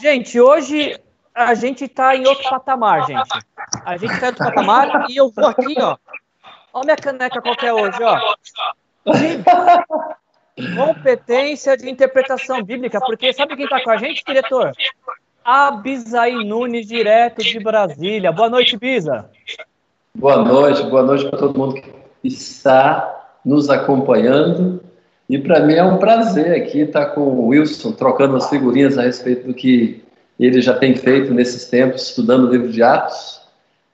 [0.00, 0.98] Gente, hoje
[1.34, 3.28] a gente está em outro patamar, gente.
[3.84, 5.96] A gente está em outro patamar e eu vou aqui, ó.
[6.72, 8.34] Olha minha caneca qualquer hoje, ó.
[10.76, 14.72] Competência de interpretação bíblica, porque sabe quem está com a gente, diretor?
[15.44, 18.30] Abisaí Nunes, direto de Brasília.
[18.32, 19.30] Boa noite, Bisa.
[20.14, 21.92] Boa noite, boa noite para todo mundo que
[22.24, 24.82] está nos acompanhando.
[25.28, 29.02] E para mim é um prazer aqui estar com o Wilson, trocando as figurinhas a
[29.02, 30.02] respeito do que
[30.40, 33.42] ele já tem feito nesses tempos, estudando o livro de Atos.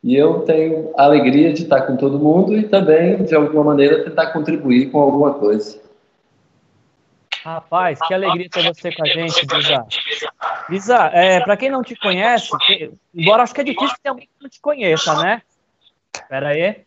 [0.02, 4.05] E eu tenho a alegria de estar com todo mundo e também, de alguma maneira,
[4.05, 5.83] tentar contribuir com alguma coisa.
[7.42, 9.87] Rapaz, que alegria ter você com a gente, Bisa.
[10.69, 14.27] Bisa, é, para quem não te conhece, que, embora acho que é difícil tenha alguém
[14.27, 15.42] que não te conheça, né?
[16.14, 16.84] Espera aí.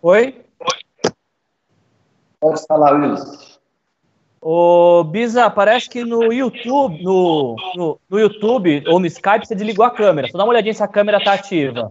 [0.00, 0.34] Oi?
[2.42, 3.38] Pode falar, Wilson.
[4.40, 9.84] Ô, Bisa, parece que no YouTube, no, no, no, YouTube ou no Skype você desligou
[9.84, 10.26] a câmera.
[10.26, 11.88] Só dá uma olhadinha se a câmera está ativa.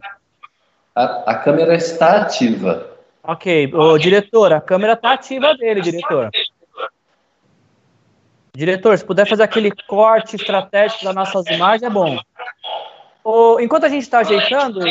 [0.93, 2.85] A, a, câmera está ativa.
[3.23, 3.73] Ok.
[3.73, 6.29] Ô, diretor, a câmera está ativa dele, diretor.
[8.53, 12.19] Diretor, se puder fazer aquele corte estratégico das nossas imagens, é bom.
[13.61, 14.81] enquanto a gente está ajeitando,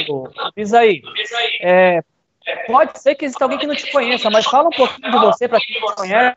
[0.57, 1.03] diz aí,
[1.61, 2.03] é,
[2.67, 5.49] pode ser que exista alguém que não te conheça, mas fala um pouquinho de você
[5.49, 6.37] para quem não te conhece,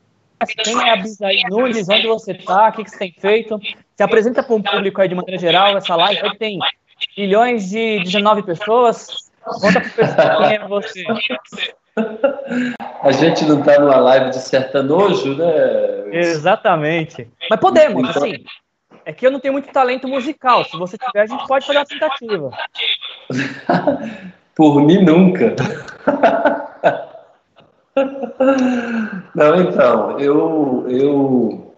[0.63, 3.59] quem é a Bisaí Nunes, onde você está, o que, que você tem feito.
[3.95, 6.59] Se apresenta para um público aí de maneira geral, essa live aí tem
[7.17, 9.31] milhões de 19 pessoas.
[9.43, 11.03] Conta para o pessoal quem é você.
[13.01, 16.17] A gente não está numa live de sertanojo, né?
[16.17, 17.27] Exatamente.
[17.49, 18.23] Mas podemos, então...
[18.23, 18.43] assim.
[19.05, 20.63] É que eu não tenho muito talento musical.
[20.63, 22.51] Se você tiver, a gente pode fazer uma tentativa.
[24.55, 25.55] Por mim, nunca.
[29.35, 31.73] Não, então, eu, eu.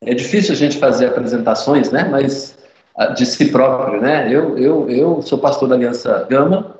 [0.00, 2.08] É difícil a gente fazer apresentações, né?
[2.10, 2.56] Mas
[2.96, 4.32] ah, de si próprio, né?
[4.32, 6.76] Eu, eu, eu sou pastor da Aliança Gama,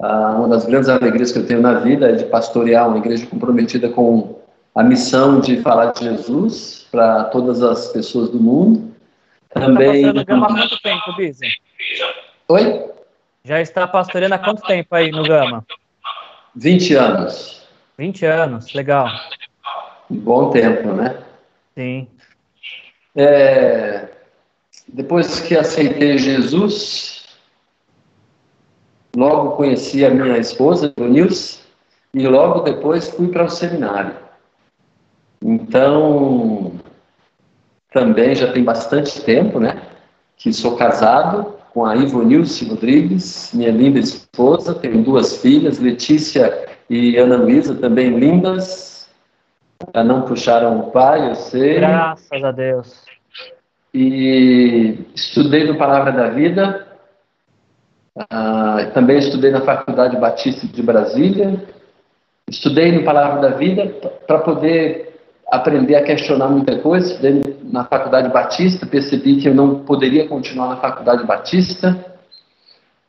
[0.00, 3.26] ah, uma das grandes alegrias que eu tenho na vida é de pastorear uma igreja
[3.26, 4.36] comprometida com
[4.74, 8.92] a missão de falar de Jesus para todas as pessoas do mundo.
[9.50, 10.06] Também.
[10.06, 11.02] Está pastoreando Gama há quanto tempo?
[12.48, 12.95] Oi?
[13.46, 15.64] Já está pastoreando há quanto tempo aí no Gama?
[16.54, 17.66] 20 anos.
[17.96, 19.08] 20 anos, legal.
[20.10, 21.16] Bom tempo, né?
[21.74, 22.08] Sim.
[23.14, 24.08] É,
[24.88, 27.16] depois que aceitei Jesus,
[29.16, 31.62] Logo conheci a minha esposa, Nils,
[32.12, 34.14] e logo depois fui para o seminário.
[35.42, 36.72] Então,
[37.90, 39.80] também já tem bastante tempo, né?
[40.36, 47.18] Que sou casado com a Ivonilce Rodrigues, minha linda esposa, tenho duas filhas, Letícia e
[47.18, 49.06] Ana Luísa, também lindas.
[49.94, 51.74] Já não puxaram o pai, eu sei.
[51.74, 53.04] Graças a Deus.
[53.92, 56.86] E estudei no Palavra da Vida,
[58.30, 61.62] ah, também estudei na Faculdade Batista de Brasília.
[62.48, 63.86] Estudei no Palavra da Vida
[64.26, 65.15] para poder
[65.50, 67.18] aprender a questionar muita coisa.
[67.64, 71.96] Na Faculdade Batista, percebi que eu não poderia continuar na Faculdade Batista,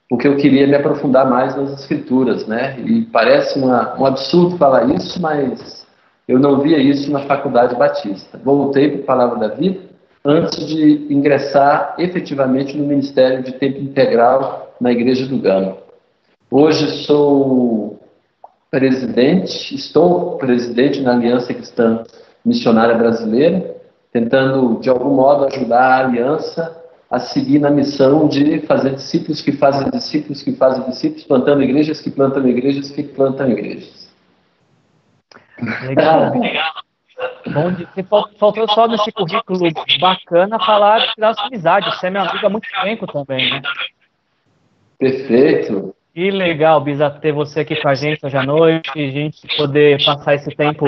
[0.10, 2.80] porque eu queria me aprofundar mais nas Escrituras, né?
[2.80, 5.86] E parece uma, um absurdo falar isso, mas
[6.28, 8.40] eu não via isso na Faculdade Batista.
[8.44, 9.80] Voltei para a Palavra da Vida
[10.24, 15.78] antes de ingressar efetivamente no Ministério de Tempo Integral na Igreja do Gama.
[16.52, 18.00] Hoje sou
[18.70, 22.04] presidente, estou presidente na Aliança Cristã
[22.48, 23.76] Missionária Brasileira,
[24.12, 26.82] tentando de algum modo ajudar a aliança
[27.12, 32.00] a seguir na missão de fazer discípulos que fazem discípulos que fazem discípulos, plantando igrejas
[32.00, 34.10] que plantam igrejas que plantam igrejas.
[35.88, 36.32] Legal.
[38.10, 39.70] Bom, faltou só nesse currículo
[40.00, 41.90] bacana falar de nossa amizade.
[41.90, 43.62] Você é meu amigo há muito tempo também, né?
[45.00, 45.96] Perfeito.
[46.14, 50.04] Que legal, Bisa, ter você aqui com a gente hoje à noite, a gente poder
[50.04, 50.86] passar esse tempo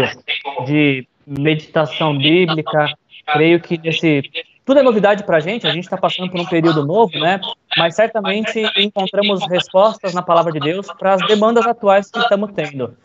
[0.65, 2.93] de meditação bíblica.
[3.31, 4.23] Creio que nesse.
[4.65, 7.41] Tudo é novidade para a gente, a gente está passando por um período novo, né?
[7.75, 12.95] Mas certamente encontramos respostas na palavra de Deus para as demandas atuais que estamos tendo.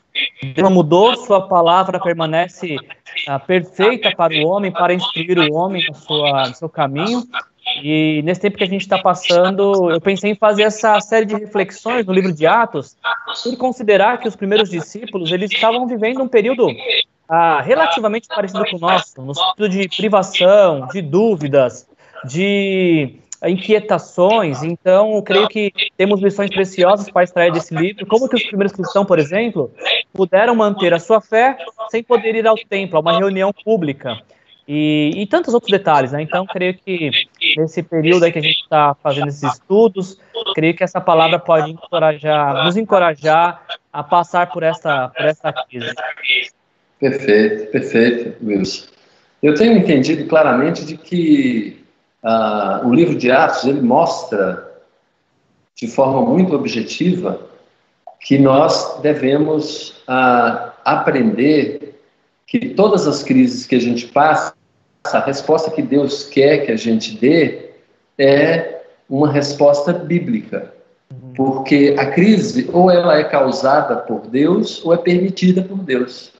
[0.54, 2.76] Deus mudou, sua palavra permanece
[3.26, 7.22] ah, perfeita para o homem, para instruir o homem no, sua, no seu caminho.
[7.82, 11.34] E nesse tempo que a gente está passando, eu pensei em fazer essa série de
[11.34, 12.96] reflexões no livro de Atos,
[13.42, 16.68] por considerar que os primeiros discípulos eles estavam vivendo um período
[17.28, 21.88] ah, relativamente parecido com o nosso, no sentido de privação, de dúvidas,
[22.24, 24.62] de inquietações.
[24.62, 28.06] Então, creio que temos lições preciosas para extrair desse livro.
[28.06, 29.70] Como que os primeiros cristãos, por exemplo,
[30.12, 31.56] puderam manter a sua fé
[31.90, 34.18] sem poder ir ao templo, a uma reunião pública.
[34.66, 36.22] E, e, tantos outros detalhes, né?
[36.22, 37.10] Então, creio que
[37.54, 40.18] nesse período que a gente está fazendo esses estudos,
[40.54, 43.62] creio que essa palavra pode encorajar, nos encorajar
[43.92, 45.92] a passar por essa, por essa crise.
[46.98, 48.86] Perfeito, perfeito, Wilson.
[49.42, 51.84] Eu tenho entendido claramente de que
[52.22, 54.72] uh, o livro de Atos ele mostra
[55.76, 57.40] de forma muito objetiva
[58.20, 61.94] que nós devemos uh, aprender
[62.46, 64.54] que todas as crises que a gente passa,
[65.12, 67.70] a resposta que Deus quer que a gente dê
[68.16, 70.72] é uma resposta bíblica.
[71.10, 71.32] Uhum.
[71.34, 76.32] Porque a crise, ou ela é causada por Deus, ou é permitida por Deus.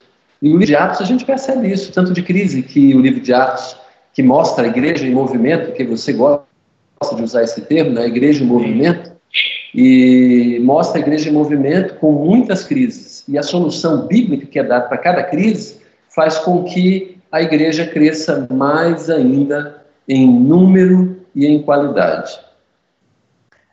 [0.45, 3.19] E o livro de Atos a gente percebe isso, tanto de crise que o livro
[3.19, 3.75] de Atos,
[4.13, 6.45] que mostra a igreja em movimento, que você gosta
[7.15, 8.05] de usar esse termo, né?
[8.05, 9.11] igreja em movimento,
[9.73, 13.23] e mostra a igreja em movimento com muitas crises.
[13.27, 15.77] E a solução bíblica que é dada para cada crise
[16.13, 22.44] faz com que a igreja cresça mais ainda em número e em qualidade.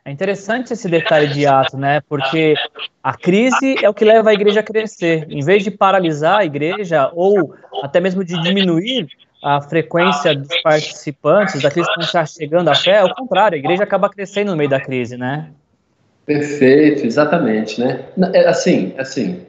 [0.05, 2.01] É interessante esse detalhe de Atos, né?
[2.09, 2.55] Porque
[3.01, 5.25] a crise é o que leva a igreja a crescer.
[5.29, 9.07] Em vez de paralisar a igreja ou até mesmo de diminuir
[9.41, 13.83] a frequência dos participantes, daqueles que estão chegando à fé, é o contrário, a igreja
[13.83, 15.49] acaba crescendo no meio da crise, né?
[16.25, 18.05] Perfeito, exatamente, né?
[18.33, 19.41] É, assim, assim,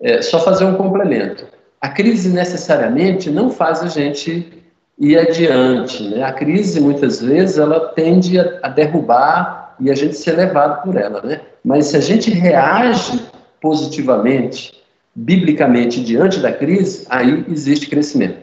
[0.00, 1.46] é, só fazer um complemento.
[1.80, 4.62] A crise necessariamente não faz a gente
[4.98, 6.22] ir adiante, né?
[6.22, 11.20] A crise muitas vezes ela tende a derrubar e a gente ser levado por ela,
[11.22, 11.40] né?
[11.64, 13.20] Mas se a gente reage
[13.60, 14.72] positivamente,
[15.14, 18.40] biblicamente, diante da crise, aí existe crescimento.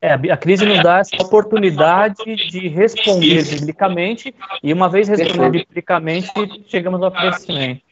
[0.00, 6.30] É, a crise nos dá essa oportunidade de responder biblicamente, e uma vez responder biblicamente,
[6.68, 7.82] chegamos ao crescimento.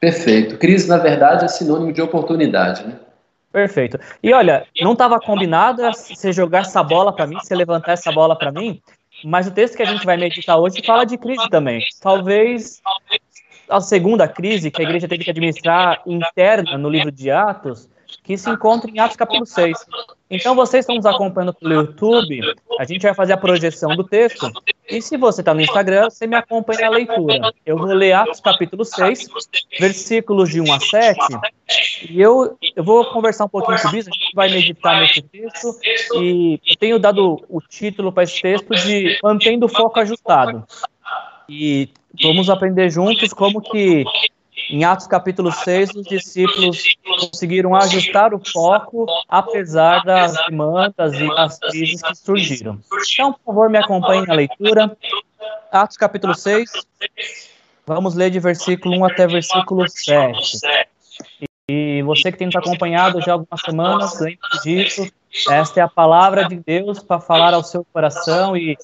[0.00, 0.58] Perfeito.
[0.58, 2.94] Crise, na verdade, é sinônimo de oportunidade, né?
[3.52, 3.98] Perfeito.
[4.22, 8.36] E olha, não estava combinado você jogar essa bola para mim, você levantar essa bola
[8.36, 8.80] para mim,
[9.24, 11.82] mas o texto que a gente vai meditar hoje fala de crise também.
[12.00, 12.80] Talvez
[13.68, 17.88] a segunda crise que a igreja teve que administrar interna no livro de Atos,
[18.22, 19.76] que se encontra em Atos capítulo 6.
[20.30, 22.40] Então, vocês estão nos acompanhando pelo YouTube,
[22.78, 24.50] a gente vai fazer a projeção do texto,
[24.88, 27.52] e se você está no Instagram, você me acompanha a leitura.
[27.66, 29.26] Eu vou ler Atos capítulo 6,
[29.78, 31.18] versículos de 1 a 7,
[32.08, 35.76] e eu, eu vou conversar um pouquinho sobre isso, a gente vai meditar nesse texto,
[36.14, 40.64] e eu tenho dado o título para esse texto de Mantendo o Foco Ajustado.
[41.48, 41.88] E
[42.22, 44.04] vamos aprender juntos como que
[44.70, 51.58] em Atos capítulo 6, os discípulos conseguiram ajustar o foco, apesar das demandas e das
[51.58, 52.78] crises que surgiram.
[53.12, 54.96] Então, por favor, me acompanhe na leitura.
[55.72, 56.70] Atos capítulo 6,
[57.84, 60.58] vamos ler de versículo 1 até versículo 7.
[61.68, 65.10] E você que tem nos acompanhado já algumas semanas, lembre disso.
[65.48, 68.76] Esta é a palavra de Deus para falar ao seu coração e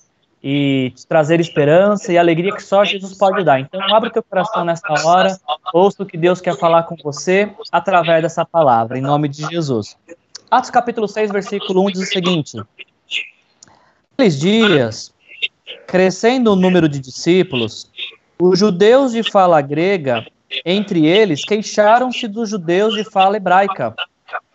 [0.42, 3.60] e te trazer esperança e alegria que só Jesus pode dar.
[3.60, 5.38] Então, abre teu coração nesta hora,
[5.72, 9.96] ouça o que Deus quer falar com você através dessa palavra, em nome de Jesus.
[10.50, 12.56] Atos capítulo 6, versículo 1 diz o seguinte:
[14.12, 15.14] Naqueles dias,
[15.86, 17.90] crescendo o número de discípulos,
[18.38, 20.24] os judeus de fala grega,
[20.64, 23.94] entre eles, queixaram-se dos judeus de fala hebraica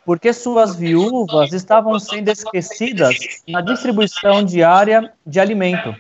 [0.06, 3.16] porque suas viúvas estavam sendo esquecidas
[3.48, 5.96] na distribuição diária de alimento.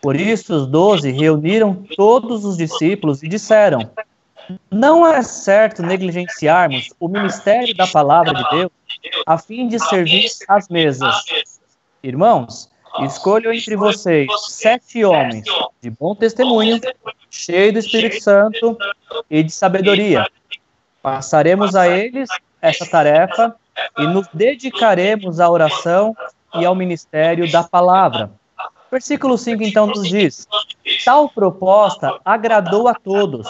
[0.00, 3.90] Por isso, os doze reuniram todos os discípulos e disseram:
[4.70, 8.70] Não é certo negligenciarmos o ministério da palavra de Deus
[9.26, 11.14] a fim de servir às mesas.
[12.02, 12.70] Irmãos,
[13.00, 15.44] escolho entre vocês sete homens
[15.82, 16.80] de bom testemunho,
[17.28, 18.78] cheios do Espírito Santo
[19.28, 20.26] e de sabedoria.
[21.02, 22.28] Passaremos a eles
[22.60, 23.54] essa tarefa
[23.98, 26.16] e nos dedicaremos à oração
[26.54, 28.30] e ao ministério da palavra.
[28.90, 30.46] Versículo 5 então nos diz:
[31.04, 33.48] Tal proposta agradou a todos.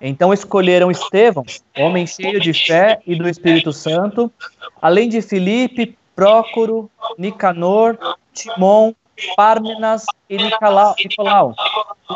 [0.00, 1.44] Então escolheram Estevão,
[1.78, 4.32] homem cheio de fé e do Espírito Santo,
[4.80, 7.96] além de Filipe, Prócoro, Nicanor,
[8.32, 8.92] Timon,
[9.36, 11.54] Pármenas e Nicolau,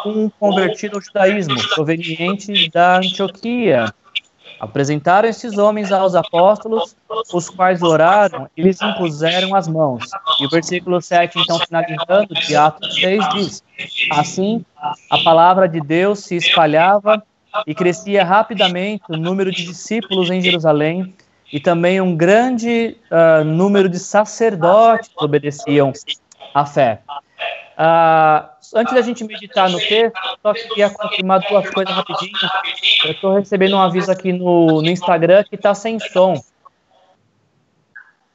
[0.05, 3.95] um convertido ao judaísmo, proveniente da Antioquia.
[4.59, 6.97] Apresentaram esses homens aos apóstolos,
[7.33, 10.05] os quais oraram e lhes impuseram as mãos.
[10.41, 13.65] E o versículo 7, então, finalizando, de Atos 6, diz:
[14.13, 14.65] Assim,
[15.11, 17.23] a palavra de Deus se espalhava
[17.67, 21.15] e crescia rapidamente o número de discípulos em Jerusalém,
[21.53, 25.93] e também um grande uh, número de sacerdotes obedeciam
[26.55, 27.03] à fé.
[27.77, 32.33] Uh, antes da gente meditar no texto, só queria confirmar duas coisas rapidinho.
[33.05, 36.43] Eu estou recebendo um aviso aqui no, no Instagram que está sem som.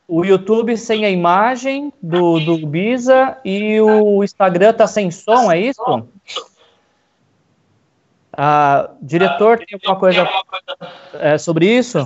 [0.08, 5.60] o YouTube sem a imagem do, do Bisa e o Instagram tá sem som, é
[5.60, 6.08] isso?
[8.34, 10.30] Ah, diretor, tem alguma coisa
[11.14, 11.98] é, sobre isso?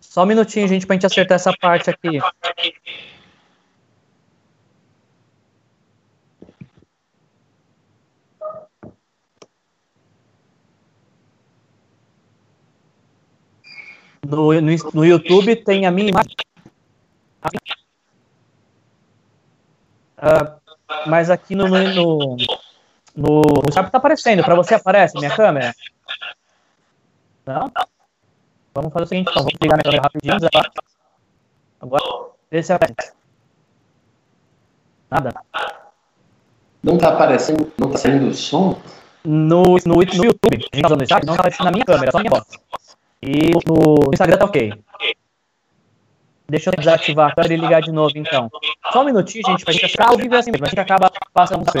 [0.00, 2.20] Só um minutinho, gente, pra gente acertar essa parte aqui.
[14.32, 16.34] No, no, no YouTube tem a minha imagem.
[20.16, 20.58] Uh,
[21.06, 22.36] mas aqui no, no,
[23.14, 24.42] no, no Skype tá aparecendo.
[24.42, 25.74] Para você aparece minha câmera?
[27.44, 27.70] Não?
[28.74, 29.42] Vamos fazer o seguinte, então.
[29.42, 30.36] Vamos ligar minha câmera rapidinho.
[31.78, 32.04] Agora,
[32.50, 33.12] vê se aparece.
[35.10, 35.34] Nada.
[36.82, 38.80] Não tá aparecendo, não tá saindo o som?
[39.24, 42.30] No, no, no YouTube, a gente tá não tá aparecendo na minha câmera, só minha
[42.30, 42.46] voz.
[43.22, 44.72] E no Instagram tá ok.
[46.48, 48.50] Deixa eu desativar a câmera e ligar de novo, então.
[48.92, 50.66] Só um minutinho, gente, pra gente ficar ao vivo assim mesmo.
[50.66, 51.78] A gente acaba passando você.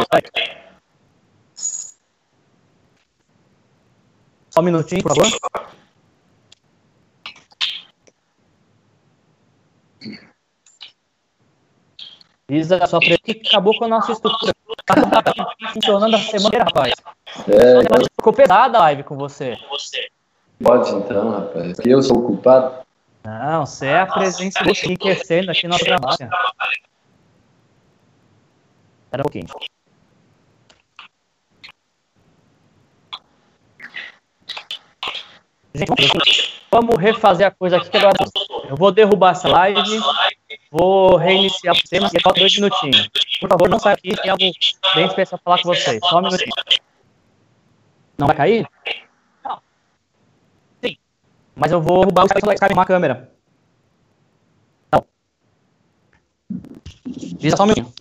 [4.50, 5.30] Só um minutinho, por favor.
[12.48, 14.52] Isa, só pra que acabou com a nossa estrutura.
[14.84, 14.94] Tá
[15.72, 16.92] funcionando a semana, rapaz.
[17.48, 19.56] É, ficou pesada a live com você.
[20.62, 21.78] Pode então, rapaz.
[21.78, 22.82] Que eu sou o culpado.
[23.24, 26.30] Não, você é a presença do enriquecendo aqui no trabalho.
[29.04, 29.46] Espera um pouquinho.
[35.74, 38.18] Gente, vamos refazer a coisa aqui que agora
[38.68, 39.80] eu vou derrubar essa live,
[40.70, 43.08] vou reiniciar o sistema e falta dois minutinhos.
[43.40, 44.44] Por favor, não saia aqui, tem algo
[44.94, 45.98] bem especial para falar com vocês.
[46.04, 46.52] Só um minutinho.
[48.18, 48.68] Não vai cair?
[51.62, 53.30] Mas eu vou derrubar o Skype com a câmera.
[54.90, 55.00] Tá.
[57.06, 57.92] Diz só um minutinho.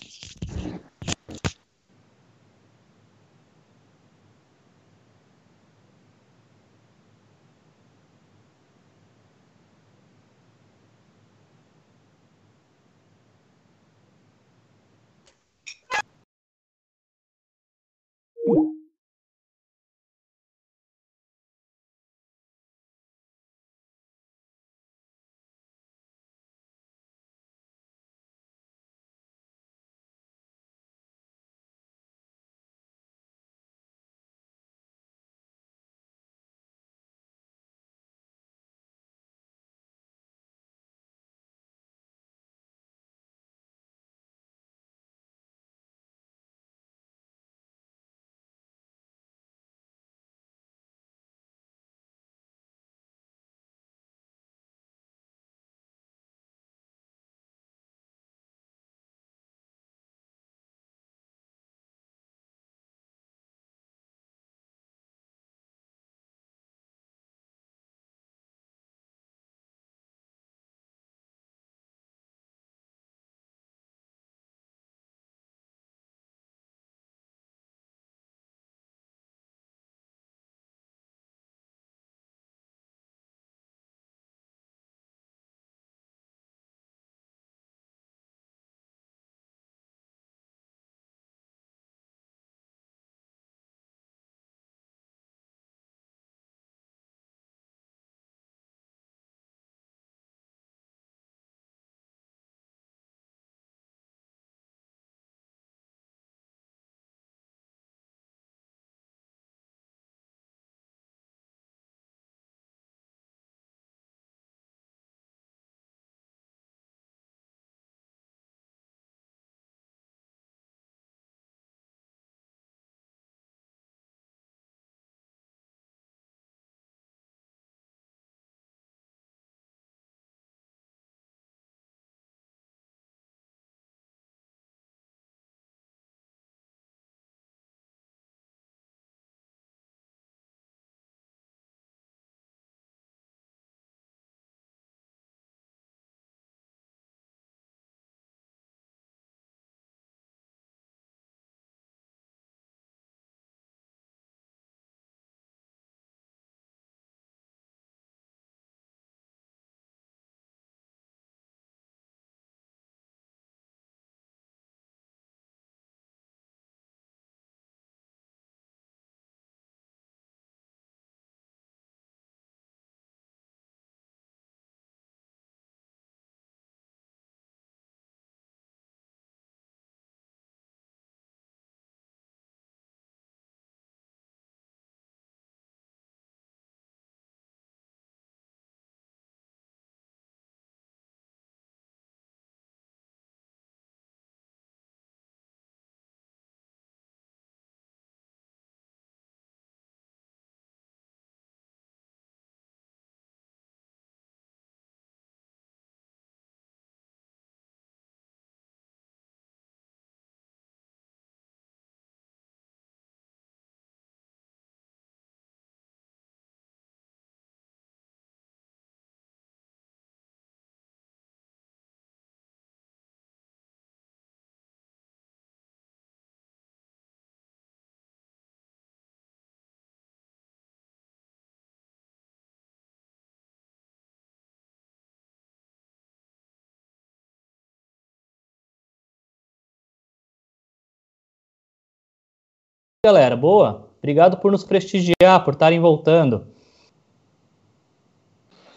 [243.03, 243.35] Galera.
[243.35, 243.89] Boa.
[243.97, 246.45] Obrigado por nos prestigiar, por estarem voltando.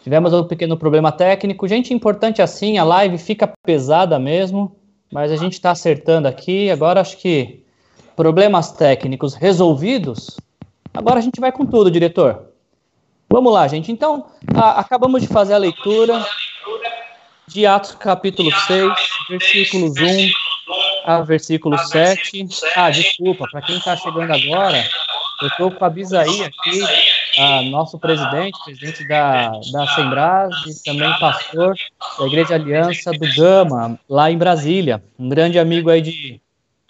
[0.03, 1.67] Tivemos um pequeno problema técnico.
[1.67, 4.75] Gente, importante assim, a live fica pesada mesmo,
[5.13, 6.71] mas a gente está acertando aqui.
[6.71, 7.63] Agora acho que
[8.15, 10.39] problemas técnicos resolvidos.
[10.91, 12.49] Agora a gente vai com tudo, diretor.
[13.29, 13.91] Vamos lá, gente.
[13.91, 16.25] Então, a, acabamos de fazer a leitura
[17.47, 18.91] de Atos capítulo 6,
[19.29, 20.44] versículos 1
[21.05, 22.47] a versículo 7.
[22.75, 24.83] Ah, desculpa, para quem está chegando agora,
[25.41, 31.75] eu estou com a Bisaí aqui, nosso presidente, presidente da, da Sembras e também pastor
[32.17, 35.03] da Igreja Aliança do Gama, lá em Brasília.
[35.19, 36.41] Um grande amigo aí de,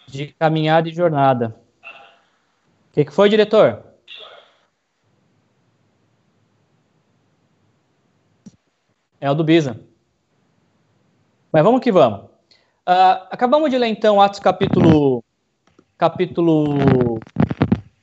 [0.08, 1.56] de caminhada e jornada.
[2.90, 3.84] O que, que foi, diretor?
[9.20, 9.78] É o do Bisa.
[11.52, 12.35] Mas vamos que vamos.
[12.88, 15.24] Uh, acabamos de ler então Atos capítulo
[15.98, 17.20] capítulo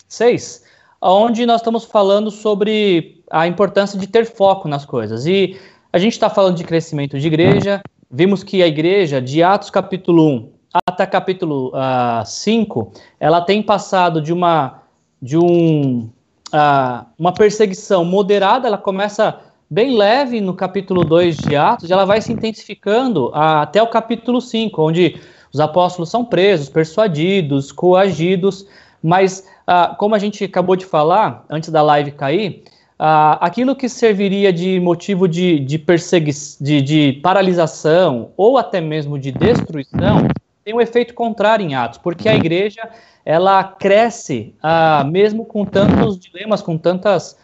[0.08, 0.64] 6,
[1.00, 5.24] onde nós estamos falando sobre a importância de ter foco nas coisas.
[5.24, 5.56] E
[5.92, 10.28] a gente está falando de crescimento de igreja, vimos que a igreja, de Atos capítulo
[10.28, 10.52] 1
[10.84, 14.82] até capítulo uh, ah, 5, ela tem passado de uma
[15.20, 16.10] de um
[16.52, 19.38] uh, uma perseguição moderada, ela começa
[19.72, 24.38] bem leve no capítulo 2 de Atos, e ela vai se intensificando até o capítulo
[24.38, 25.18] 5, onde
[25.50, 28.66] os apóstolos são presos, persuadidos, coagidos,
[29.02, 32.64] mas, ah, como a gente acabou de falar, antes da live cair,
[32.98, 39.18] ah, aquilo que serviria de motivo de, de perseguição, de, de paralisação ou até mesmo
[39.18, 40.28] de destruição,
[40.62, 42.90] tem um efeito contrário em Atos, porque a igreja
[43.24, 47.40] ela cresce ah, mesmo com tantos dilemas, com tantas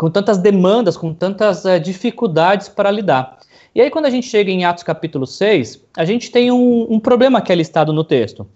[0.00, 3.36] com tantas demandas, com tantas uh, dificuldades para lidar.
[3.74, 6.98] E aí, quando a gente chega em Atos capítulo 6, a gente tem um, um
[6.98, 8.48] problema que é listado no texto.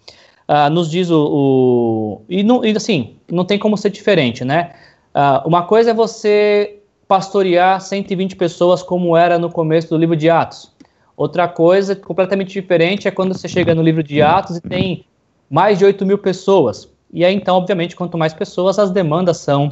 [0.49, 1.23] Uh, nos diz o.
[1.23, 4.73] o e, não, e, assim, não tem como ser diferente, né?
[5.15, 10.31] Uh, uma coisa é você pastorear 120 pessoas, como era no começo do livro de
[10.31, 10.73] Atos.
[11.15, 15.05] Outra coisa completamente diferente é quando você chega no livro de Atos e tem
[15.51, 16.89] mais de 8 mil pessoas.
[17.14, 19.70] E aí, então, obviamente, quanto mais pessoas, as demandas são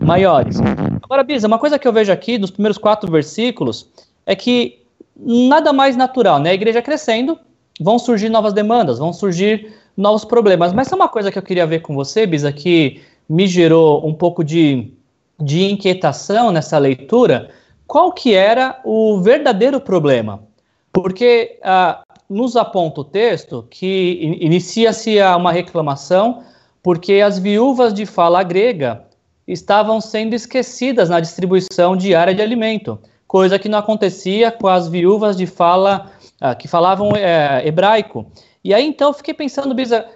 [0.00, 0.56] maiores.
[1.02, 3.90] Agora, Bisa, uma coisa que eu vejo aqui nos primeiros quatro versículos
[4.24, 4.78] é que
[5.14, 6.48] nada mais natural, né?
[6.50, 7.38] A igreja crescendo,
[7.78, 10.72] vão surgir novas demandas, vão surgir novos problemas.
[10.72, 14.14] Mas é uma coisa que eu queria ver com você, Bisa, que me gerou um
[14.14, 14.90] pouco de,
[15.38, 17.50] de inquietação nessa leitura.
[17.86, 20.42] Qual que era o verdadeiro problema?
[20.90, 26.44] Porque ah, nos aponta o texto que inicia-se uma reclamação
[26.88, 29.04] porque as viúvas de fala grega
[29.46, 35.36] estavam sendo esquecidas na distribuição diária de alimento, coisa que não acontecia com as viúvas
[35.36, 38.24] de fala uh, que falavam é, hebraico.
[38.64, 40.08] E aí então fiquei pensando, Bisa,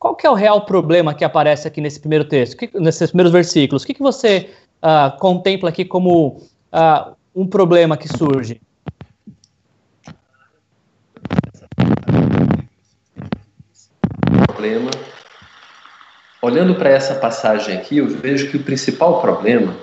[0.00, 3.32] qual que é o real problema que aparece aqui nesse primeiro texto, que, nesses primeiros
[3.32, 3.84] versículos?
[3.84, 4.50] O que, que você
[4.82, 6.38] uh, contempla aqui como
[6.72, 8.60] uh, um problema que surge?
[14.44, 14.90] Problema
[16.46, 19.74] olhando para essa passagem aqui, eu vejo que o principal problema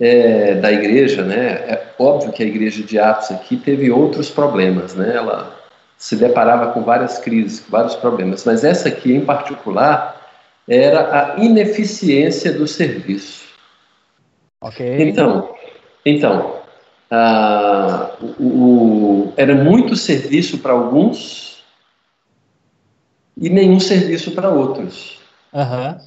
[0.00, 4.94] é, da igreja, né, é óbvio que a igreja de Atos aqui teve outros problemas,
[4.94, 5.54] né, ela
[5.98, 10.20] se deparava com várias crises, com vários problemas, mas essa aqui em particular
[10.66, 13.44] era a ineficiência do serviço.
[14.60, 14.96] Ok.
[14.98, 15.54] Então,
[16.04, 16.56] então
[17.10, 21.62] ah, o, o, era muito serviço para alguns
[23.36, 25.21] e nenhum serviço para outros.
[25.52, 25.98] Uhum.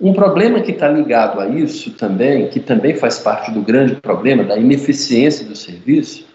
[0.00, 4.44] Um problema que está ligado a isso também, que também faz parte do grande problema
[4.44, 6.26] da ineficiência do serviço,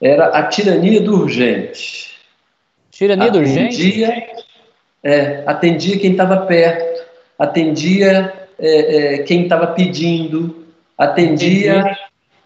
[0.00, 2.16] era a tirania do urgente.
[2.90, 4.04] Tirania do urgente?
[5.02, 7.06] É, atendia quem estava perto,
[7.38, 10.66] atendia é, é, quem estava pedindo,
[10.98, 11.98] atendia Entendi.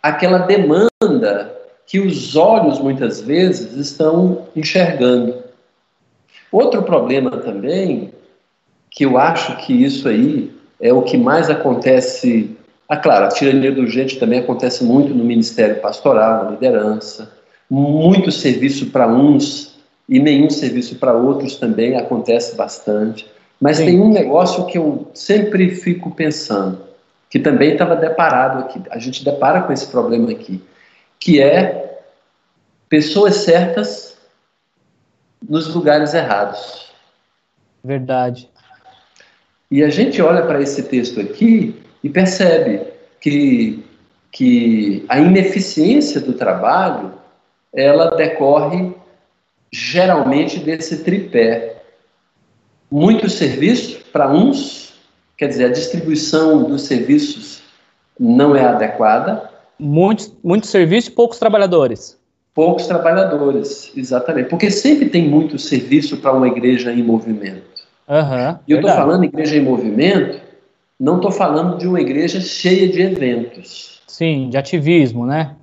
[0.03, 5.43] aquela demanda que os olhos muitas vezes estão enxergando.
[6.53, 8.13] Outro problema também
[8.91, 12.57] que eu acho que isso aí é o que mais acontece.
[12.89, 17.33] Ah, claro, a tirania do urgente também acontece muito no ministério pastoral, na liderança.
[17.71, 23.31] Muito serviço para uns e nenhum serviço para outros também acontece bastante.
[23.61, 23.85] Mas Sim.
[23.85, 26.81] tem um negócio que eu sempre fico pensando,
[27.29, 28.83] que também estava deparado aqui.
[28.91, 30.61] A gente depara com esse problema aqui,
[31.19, 32.01] que é
[32.89, 34.17] pessoas certas
[35.49, 36.91] nos lugares errados.
[37.85, 38.51] Verdade.
[39.71, 42.83] E a gente olha para esse texto aqui e percebe
[43.21, 43.85] que,
[44.33, 47.13] que a ineficiência do trabalho
[47.73, 48.93] ela decorre
[49.73, 51.77] geralmente desse tripé.
[52.91, 54.95] muito serviço para uns,
[55.37, 57.63] quer dizer, a distribuição dos serviços
[58.19, 59.49] não é adequada.
[59.79, 62.19] Muitos muito serviço e poucos trabalhadores.
[62.53, 64.49] Poucos trabalhadores, exatamente.
[64.49, 67.70] Porque sempre tem muito serviço para uma igreja em movimento.
[68.11, 70.41] Uhum, e eu estou falando igreja em movimento,
[70.99, 74.03] não estou falando de uma igreja cheia de eventos.
[74.09, 75.55] Sim, de ativismo, né?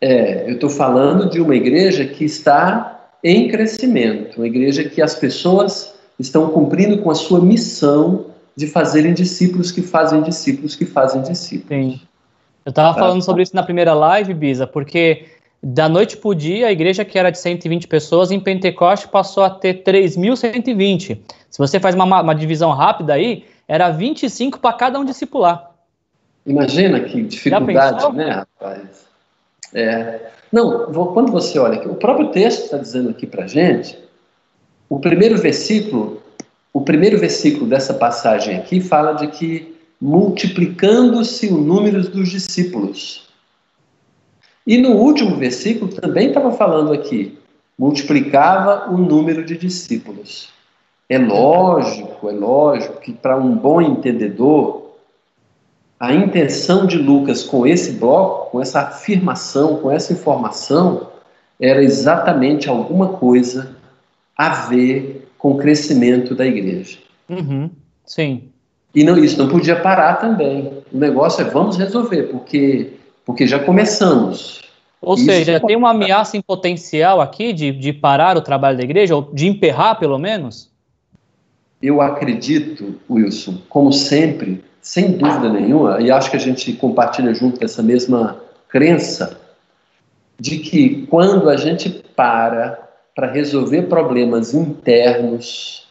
[0.00, 5.14] É, eu estou falando de uma igreja que está em crescimento, uma igreja que as
[5.14, 11.20] pessoas estão cumprindo com a sua missão de fazerem discípulos que fazem discípulos que fazem
[11.20, 11.68] discípulos.
[11.68, 12.00] Sim.
[12.64, 13.00] Eu estava tá.
[13.00, 15.26] falando sobre isso na primeira live, Bisa, porque
[15.62, 19.42] da noite para o dia, a igreja que era de 120 pessoas, em Pentecoste passou
[19.42, 21.18] a ter 3.120.
[21.50, 25.70] Se você faz uma, uma divisão rápida aí, era 25 para cada um discipular.
[26.46, 29.06] Imagina que dificuldade, né, rapaz?
[29.74, 30.20] É.
[30.52, 33.98] Não, quando você olha aqui, o próprio texto está dizendo aqui para gente,
[34.88, 36.22] o primeiro versículo,
[36.72, 43.25] o primeiro versículo dessa passagem aqui fala de que multiplicando-se o número dos discípulos.
[44.66, 47.38] E no último versículo também estava falando aqui,
[47.78, 50.48] multiplicava o número de discípulos.
[51.08, 54.86] É lógico, é lógico que para um bom entendedor,
[56.00, 61.08] a intenção de Lucas com esse bloco, com essa afirmação, com essa informação,
[61.60, 63.76] era exatamente alguma coisa
[64.36, 66.98] a ver com o crescimento da igreja.
[67.28, 67.70] Uhum,
[68.04, 68.50] sim.
[68.94, 70.82] E não, isso não podia parar também.
[70.92, 72.94] O negócio é vamos resolver, porque,
[73.26, 74.62] porque já começamos.
[75.02, 78.84] Ou isso seja, tem uma ameaça em potencial aqui de, de parar o trabalho da
[78.84, 80.70] igreja, ou de emperrar pelo menos?
[81.82, 87.62] Eu acredito, Wilson, como sempre, sem dúvida nenhuma, e acho que a gente compartilha junto
[87.62, 89.38] essa mesma crença,
[90.38, 95.86] de que quando a gente para para resolver problemas internos,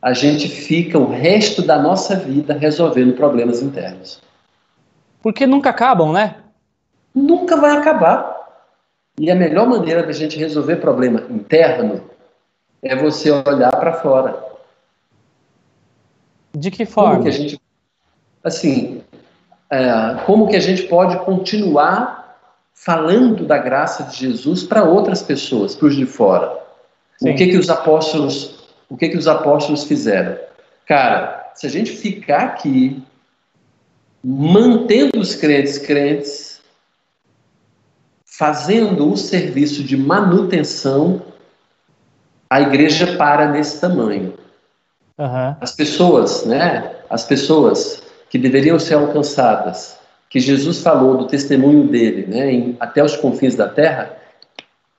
[0.00, 4.22] a gente fica o resto da nossa vida resolvendo problemas internos.
[5.24, 6.36] Porque nunca acabam, né?
[7.14, 8.46] Nunca vai acabar.
[9.18, 12.02] E a melhor maneira da gente resolver problema interno
[12.82, 14.38] é você olhar para fora.
[16.54, 17.12] De que forma?
[17.12, 17.60] Como que a gente,
[18.44, 19.02] assim,
[19.70, 22.36] é, como que a gente pode continuar
[22.74, 26.54] falando da graça de Jesus para outras pessoas, para os de fora.
[27.18, 27.30] Sim.
[27.30, 30.36] O que que os apóstolos, o que que os apóstolos fizeram?
[30.84, 33.02] Cara, se a gente ficar aqui
[34.24, 36.60] mantendo os crentes crentes,
[38.24, 41.22] fazendo o serviço de manutenção,
[42.48, 44.34] a igreja para nesse tamanho.
[45.18, 45.56] Uhum.
[45.60, 46.96] As pessoas, né?
[47.10, 53.04] As pessoas que deveriam ser alcançadas que Jesus falou do testemunho dele, né, em, até
[53.04, 54.16] os confins da terra,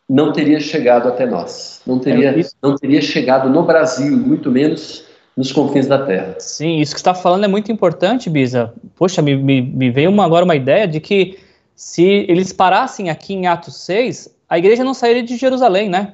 [0.08, 1.82] não teria chegado até nós.
[1.86, 5.05] Não teria, é não teria chegado no Brasil, muito menos
[5.36, 6.36] nos confins da terra.
[6.40, 8.74] Sim, isso que você está falando é muito importante, Bisa.
[8.96, 11.38] Poxa, me, me, me veio uma, agora uma ideia de que
[11.76, 16.14] se eles parassem aqui em Atos 6, a igreja não sairia de Jerusalém, né?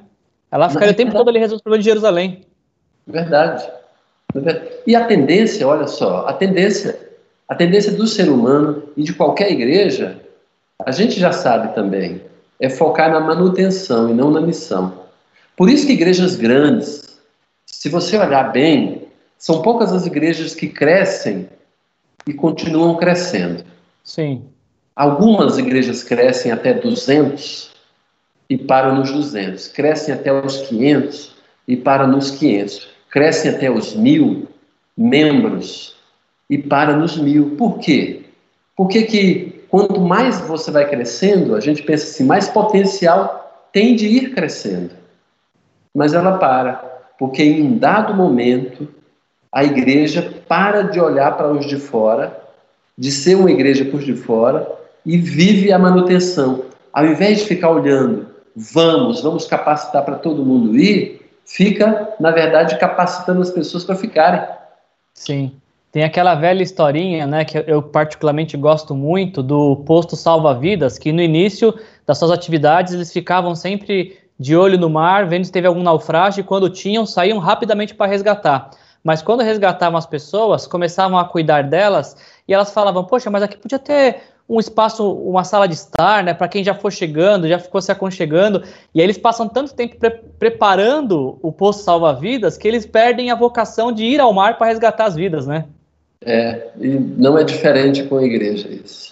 [0.50, 2.44] Ela ficaria o tempo todo ali resolvendo o problema de Jerusalém.
[3.06, 3.68] Verdade.
[4.86, 7.12] E a tendência, olha só, a tendência
[7.52, 10.18] a tendência do ser humano e de qualquer igreja,
[10.86, 12.22] a gente já sabe também,
[12.58, 15.02] é focar na manutenção e não na missão.
[15.54, 17.20] Por isso que igrejas grandes,
[17.66, 19.01] se você olhar bem,
[19.42, 21.48] são poucas as igrejas que crescem
[22.24, 23.64] e continuam crescendo.
[24.04, 24.44] Sim.
[24.94, 27.72] Algumas igrejas crescem até 200
[28.48, 31.34] e param nos 200, crescem até os 500
[31.66, 34.46] e param nos 500, crescem até os mil
[34.96, 35.96] membros
[36.48, 37.56] e para nos mil.
[37.56, 38.26] Por quê?
[38.76, 44.06] Porque que quanto mais você vai crescendo, a gente pensa assim, mais potencial tem de
[44.06, 44.94] ir crescendo.
[45.92, 46.74] Mas ela para,
[47.18, 49.01] porque em um dado momento
[49.52, 52.40] a igreja para de olhar para os de fora,
[52.96, 54.66] de ser uma igreja por de fora
[55.04, 56.64] e vive a manutenção.
[56.92, 62.78] Ao invés de ficar olhando, vamos, vamos capacitar para todo mundo ir, fica, na verdade,
[62.78, 64.42] capacitando as pessoas para ficarem.
[65.14, 65.52] Sim.
[65.90, 71.20] Tem aquela velha historinha, né, que eu particularmente gosto muito, do posto salva-vidas, que no
[71.20, 71.74] início
[72.06, 76.40] das suas atividades eles ficavam sempre de olho no mar, vendo se teve algum naufrágio,
[76.40, 78.70] e quando tinham, saíam rapidamente para resgatar.
[79.02, 83.56] Mas quando resgatavam as pessoas, começavam a cuidar delas, e elas falavam, poxa, mas aqui
[83.56, 87.58] podia ter um espaço, uma sala de estar, né, para quem já for chegando, já
[87.58, 88.62] ficou se aconchegando,
[88.94, 93.34] e aí eles passam tanto tempo pre preparando o posto salva-vidas que eles perdem a
[93.34, 95.64] vocação de ir ao mar para resgatar as vidas, né?
[96.24, 99.11] É, e não é diferente com a igreja isso.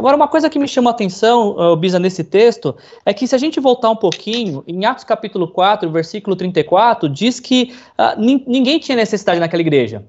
[0.00, 3.34] Agora, uma coisa que me chamou a atenção, uh, Bisa, nesse texto, é que se
[3.34, 8.78] a gente voltar um pouquinho, em Atos capítulo 4, versículo 34, diz que uh, ninguém
[8.78, 10.02] tinha necessidade naquela igreja.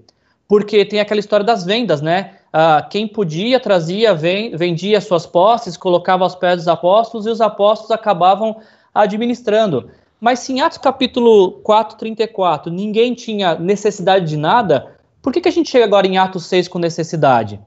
[0.48, 2.36] Porque tem aquela história das vendas, né?
[2.54, 7.92] Uh, quem podia trazia, vendia suas posses, colocava aos pés dos apóstolos e os apóstolos
[7.92, 8.62] acabavam
[8.96, 9.90] administrando.
[10.22, 15.50] Mas se em Atos capítulo 4, 34, ninguém tinha necessidade de nada, por que, que
[15.50, 17.60] a gente chega agora em Atos 6 com necessidade?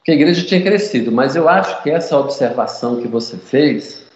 [0.00, 4.06] Porque a igreja tinha crescido, mas eu acho que essa observação que você fez,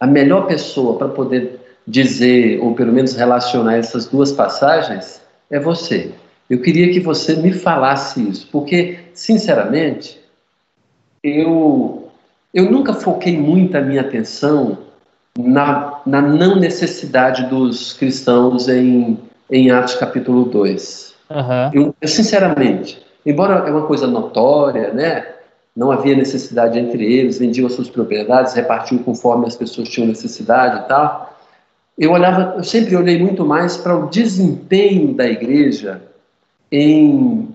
[0.00, 5.20] a melhor pessoa para poder dizer, ou pelo menos relacionar essas duas passagens,
[5.50, 6.10] é você.
[6.48, 10.18] Eu queria que você me falasse isso, porque, sinceramente,
[11.22, 12.08] eu,
[12.54, 14.78] eu nunca foquei muito a minha atenção
[15.38, 19.18] na, na não necessidade dos cristãos em,
[19.50, 21.14] em Atos capítulo 2.
[21.28, 21.70] Uhum.
[21.72, 25.26] Eu, eu, sinceramente, embora é uma coisa notória, né?
[25.76, 30.84] Não havia necessidade entre eles, vendiam as suas propriedades, repartiam conforme as pessoas tinham necessidade
[30.84, 31.36] e tal.
[31.98, 36.00] Eu olhava, eu sempre olhei muito mais para o desempenho da igreja
[36.70, 37.54] em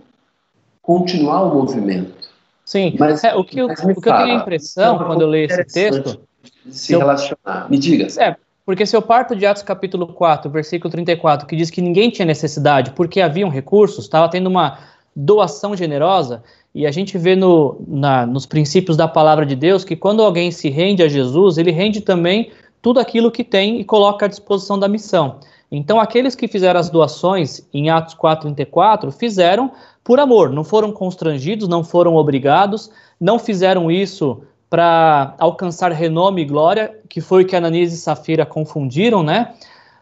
[0.81, 2.29] continuar o movimento.
[2.65, 5.45] Sim, mas, é, o que, eu, o que eu tenho a impressão quando eu leio
[5.45, 6.21] esse texto
[6.69, 7.69] se relacionar.
[7.69, 8.07] Me diga.
[8.21, 12.10] É, porque se eu parto de Atos capítulo 4, versículo 34, que diz que ninguém
[12.10, 14.77] tinha necessidade porque haviam recursos, estava tendo uma
[15.15, 16.43] doação generosa,
[16.74, 20.52] e a gente vê no, na, nos princípios da palavra de Deus que quando alguém
[20.52, 24.80] se rende a Jesus, ele rende também tudo aquilo que tem e coloca à disposição
[24.80, 25.39] da missão.
[25.71, 29.71] Então, aqueles que fizeram as doações em Atos 4,34 fizeram
[30.04, 36.45] por amor, não foram constrangidos, não foram obrigados, não fizeram isso para alcançar renome e
[36.45, 39.54] glória, que foi o que Ananias e Safira confundiram, né?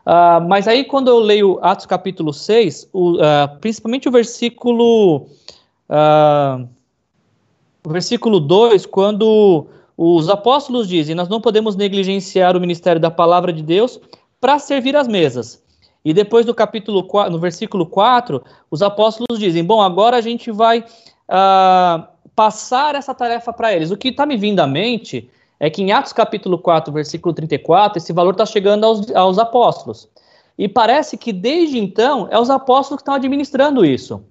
[0.10, 5.28] Uh, mas aí, quando eu leio Atos capítulo 6, o, uh, principalmente o versículo.
[5.88, 6.68] Uh,
[7.84, 13.54] o versículo 2, quando os apóstolos dizem: Nós não podemos negligenciar o ministério da palavra
[13.54, 14.00] de Deus
[14.42, 15.64] para servir as mesas.
[16.04, 20.50] E depois do capítulo 4, no versículo 4, os apóstolos dizem: Bom, agora a gente
[20.50, 20.84] vai
[22.36, 23.92] passar essa tarefa para eles.
[23.92, 27.98] O que está me vindo à mente é que em Atos capítulo 4, versículo 34,
[27.98, 30.08] esse valor está chegando aos, aos apóstolos.
[30.58, 34.24] E parece que desde então é os apóstolos que estão administrando isso.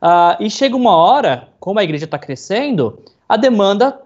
[0.00, 4.00] Uh, e chega uma hora, como a igreja está crescendo, a demanda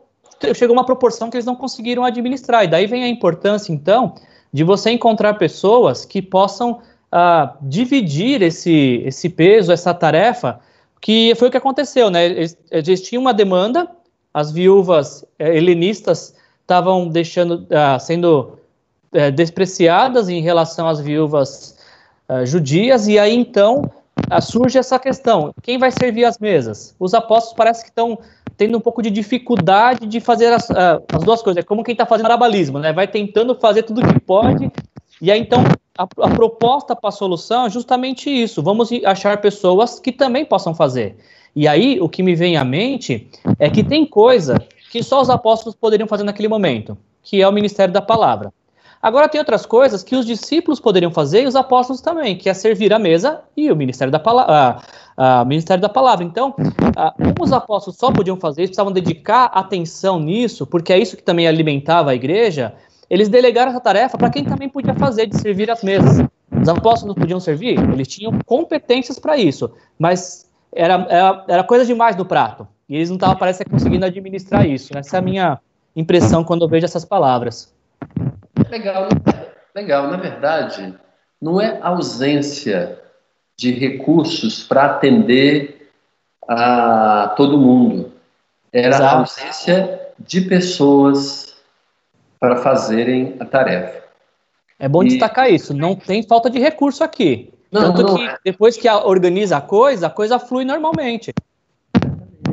[0.55, 2.65] chega uma proporção que eles não conseguiram administrar.
[2.65, 4.15] E daí vem a importância, então,
[4.53, 6.81] de você encontrar pessoas que possam
[7.13, 10.61] uh, dividir esse, esse peso, essa tarefa,
[11.01, 12.25] que foi o que aconteceu, né?
[12.71, 13.89] Eles, tinham uma demanda,
[14.33, 18.59] as viúvas é, helenistas estavam deixando, uh, sendo
[19.13, 21.77] é, despreciadas em relação às viúvas
[22.29, 23.91] uh, judias, e aí então
[24.31, 26.95] uh, surge essa questão: quem vai servir as mesas?
[26.99, 28.19] Os apóstolos parece que estão
[28.57, 32.07] tendo um pouco de dificuldade de fazer as, as duas coisas, é como quem está
[32.07, 32.93] fazendo arabalismo, né?
[32.93, 34.71] Vai tentando fazer tudo que pode,
[35.21, 35.65] e aí então
[35.99, 38.63] a, a proposta para a solução é justamente isso.
[38.63, 41.17] Vamos achar pessoas que também possam fazer.
[41.55, 44.57] E aí, o que me vem à mente é que tem coisa
[44.93, 48.53] que só os apóstolos poderiam fazer naquele momento, que é o ministério da palavra.
[49.01, 52.53] Agora, tem outras coisas que os discípulos poderiam fazer e os apóstolos também, que é
[52.53, 54.83] servir a mesa e o ministério da palavra.
[55.47, 56.23] Ministério da palavra.
[56.23, 61.17] Então, como os apóstolos só podiam fazer isso, precisavam dedicar atenção nisso, porque é isso
[61.17, 62.75] que também alimentava a igreja
[63.09, 66.27] eles delegaram essa tarefa para quem também podia fazer, de servir as mesas.
[66.51, 67.79] Os apóstolos podiam servir?
[67.93, 72.67] Eles tinham competências para isso, mas era, era, era, coisa demais no prato.
[72.93, 74.95] E eles não estavam, parece, conseguindo administrar isso.
[74.95, 75.59] Essa é a minha
[75.97, 77.73] impressão quando eu vejo essas palavras.
[78.69, 79.09] Legal,
[79.75, 80.11] legal.
[80.11, 80.95] Na verdade,
[81.41, 83.01] não é ausência
[83.57, 85.91] de recursos para atender
[86.47, 88.13] a todo mundo.
[88.71, 89.17] Era Exato.
[89.21, 91.57] ausência de pessoas
[92.39, 94.03] para fazerem a tarefa.
[94.79, 95.09] É bom e...
[95.09, 97.55] destacar isso, não tem falta de recurso aqui.
[97.71, 98.39] Não, Tanto não que é.
[98.45, 101.33] depois que organiza a coisa, a coisa flui normalmente.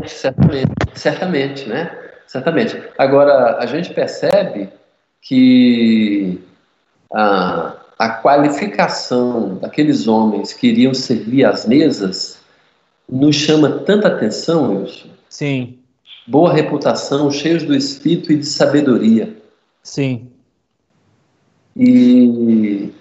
[0.08, 1.92] Certamente, certamente, né?
[2.28, 2.82] Certamente.
[2.98, 4.70] Agora, a gente percebe
[5.22, 6.40] que
[7.12, 12.40] a, a qualificação daqueles homens que iriam servir às mesas
[13.10, 15.10] nos chama tanta atenção, Wilson.
[15.28, 15.80] Sim.
[16.28, 19.36] Boa reputação, cheios do espírito e de sabedoria.
[19.82, 20.30] Sim.
[21.76, 22.94] E,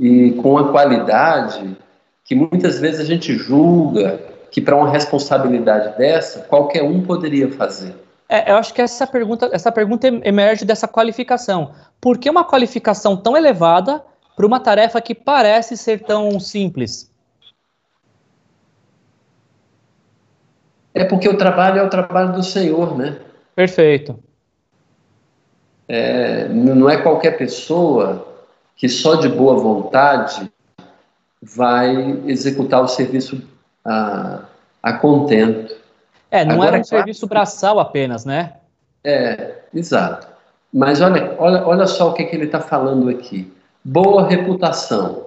[0.00, 1.76] e com a qualidade
[2.24, 4.18] que muitas vezes a gente julga
[4.56, 7.94] que para uma responsabilidade dessa, qualquer um poderia fazer.
[8.26, 11.72] É, eu acho que essa pergunta, essa pergunta emerge dessa qualificação.
[12.00, 14.02] Por que uma qualificação tão elevada
[14.34, 17.12] para uma tarefa que parece ser tão simples?
[20.94, 23.20] É porque o trabalho é o trabalho do Senhor, né?
[23.54, 24.18] Perfeito.
[25.86, 28.26] É, não é qualquer pessoa
[28.74, 30.50] que só de boa vontade
[31.42, 33.54] vai executar o serviço
[33.86, 34.40] a,
[34.82, 35.74] a contento.
[36.30, 38.54] É, não Agora, era um serviço braçal apenas, né?
[39.04, 40.26] É, exato.
[40.72, 43.50] Mas olha, olha, olha só o que, que ele está falando aqui.
[43.84, 45.26] Boa reputação.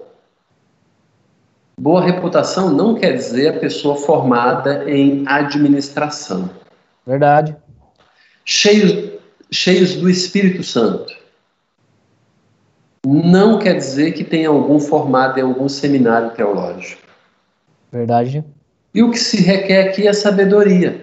[1.80, 6.50] Boa reputação não quer dizer a pessoa formada em administração.
[7.08, 7.56] Verdade.
[8.44, 9.14] Cheios,
[9.50, 11.18] cheios do Espírito Santo.
[13.08, 17.09] Não quer dizer que tenha algum formado em algum seminário teológico.
[17.92, 18.44] Verdade.
[18.94, 21.02] E o que se requer aqui é sabedoria.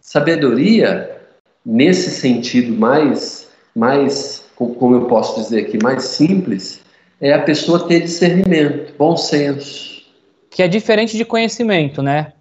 [0.00, 1.18] Sabedoria,
[1.64, 6.80] nesse sentido mais, mais, como eu posso dizer aqui, mais simples,
[7.20, 10.02] é a pessoa ter discernimento, bom senso.
[10.50, 12.32] Que é diferente de conhecimento, né?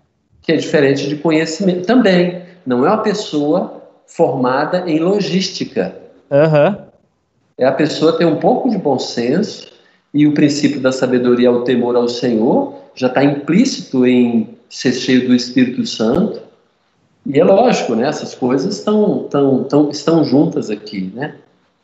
[0.42, 2.44] Que é diferente de conhecimento também.
[2.66, 5.96] Não é uma pessoa formada em logística.
[6.30, 6.86] Uhum.
[7.58, 9.72] É a pessoa ter um pouco de bom senso
[10.14, 14.94] e o princípio da sabedoria é o temor ao Senhor já está implícito em ser
[14.94, 16.42] cheio do Espírito Santo.
[17.26, 18.08] E é lógico, né?
[18.08, 21.36] Essas coisas estão, tão, tão, estão juntas aqui, né?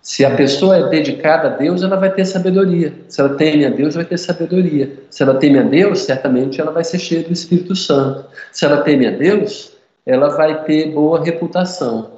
[0.02, 2.94] Se a pessoa é dedicada a Deus, ela vai ter sabedoria.
[3.08, 4.92] Se ela teme a Deus, vai ter sabedoria.
[5.12, 8.26] Se ela teme a Deus, certamente ela vai ser cheia do Espírito Santo.
[8.52, 9.74] Se ela teme a Deus,
[10.06, 12.14] ela vai ter boa reputação.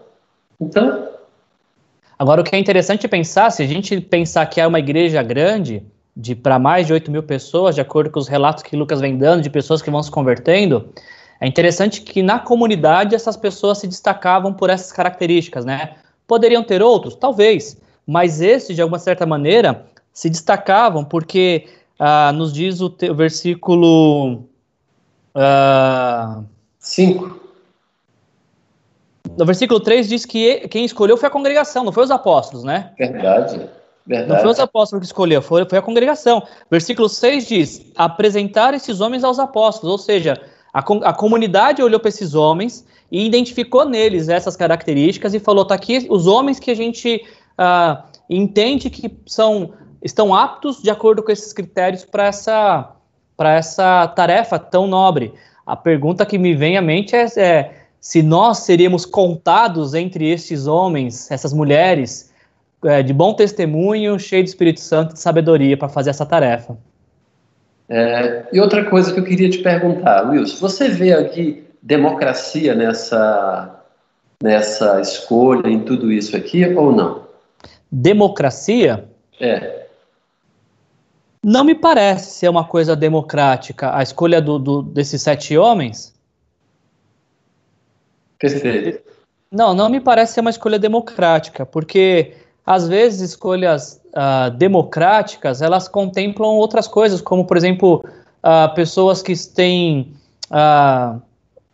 [0.60, 1.10] Então.
[2.17, 5.84] Agora, o que é interessante pensar, se a gente pensar que é uma igreja grande,
[6.15, 9.17] de para mais de 8 mil pessoas, de acordo com os relatos que Lucas vem
[9.17, 10.89] dando, de pessoas que vão se convertendo,
[11.39, 15.95] é interessante que na comunidade essas pessoas se destacavam por essas características, né?
[16.28, 17.15] Poderiam ter outros?
[17.15, 21.67] Talvez, mas esses, de alguma certa maneira, se destacavam porque
[21.99, 24.43] ah, nos diz o, o versículo
[25.34, 25.34] 5.
[25.36, 26.43] Ah,
[29.38, 32.91] no versículo 3 diz que quem escolheu foi a congregação, não foi os apóstolos, né?
[32.97, 33.69] Verdade.
[34.06, 34.34] Verdade.
[34.34, 36.44] Não foi os apóstolos que escolheu, foi, foi a congregação.
[36.70, 40.42] Versículo 6 diz: apresentar esses homens aos apóstolos, ou seja,
[40.74, 45.76] a, a comunidade olhou para esses homens e identificou neles essas características e falou: tá
[45.76, 47.24] aqui os homens que a gente
[47.58, 52.92] uh, entende que são estão aptos de acordo com esses critérios para essa,
[53.39, 55.34] essa tarefa tão nobre.
[55.66, 60.68] A pergunta que me vem à mente é, é se nós seríamos contados entre estes
[60.68, 62.33] homens, essas mulheres
[62.84, 66.78] é, de bom testemunho, cheio de Espírito Santo e de sabedoria para fazer essa tarefa.
[67.89, 73.84] É, e outra coisa que eu queria te perguntar, Wilson, você vê aqui democracia nessa,
[74.41, 77.24] nessa escolha, em tudo isso aqui, ou não?
[77.91, 79.06] Democracia?
[79.39, 79.88] É.
[81.43, 86.13] Não me parece ser uma coisa democrática a escolha do, do desses sete homens.
[88.39, 89.04] Perfeito.
[89.52, 92.34] Não, não me parece ser uma escolha democrática, porque
[92.65, 98.04] às vezes escolhas uh, democráticas elas contemplam outras coisas, como por exemplo
[98.43, 100.13] uh, pessoas que têm
[100.49, 101.21] uh,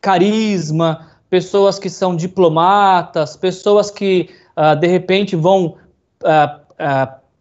[0.01, 4.29] carisma, pessoas que são diplomatas, pessoas que
[4.81, 5.75] de repente vão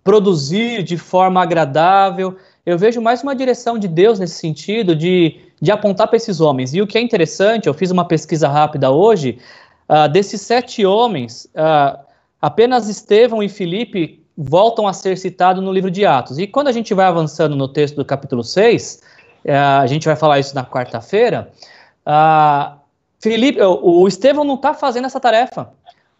[0.05, 2.37] produzir de forma agradável.
[2.65, 6.75] Eu vejo mais uma direção de Deus nesse sentido, de, de apontar para esses homens.
[6.75, 9.39] E o que é interessante, eu fiz uma pesquisa rápida hoje,
[10.13, 11.49] desses sete homens,
[12.41, 16.39] apenas Estevão e Filipe voltam a ser citados no livro de Atos.
[16.39, 19.03] E quando a gente vai avançando no texto do capítulo 6,
[19.45, 21.53] é, a gente vai falar isso na quarta-feira,
[23.21, 25.71] Felipe, o, Estevão não está fazendo essa tarefa.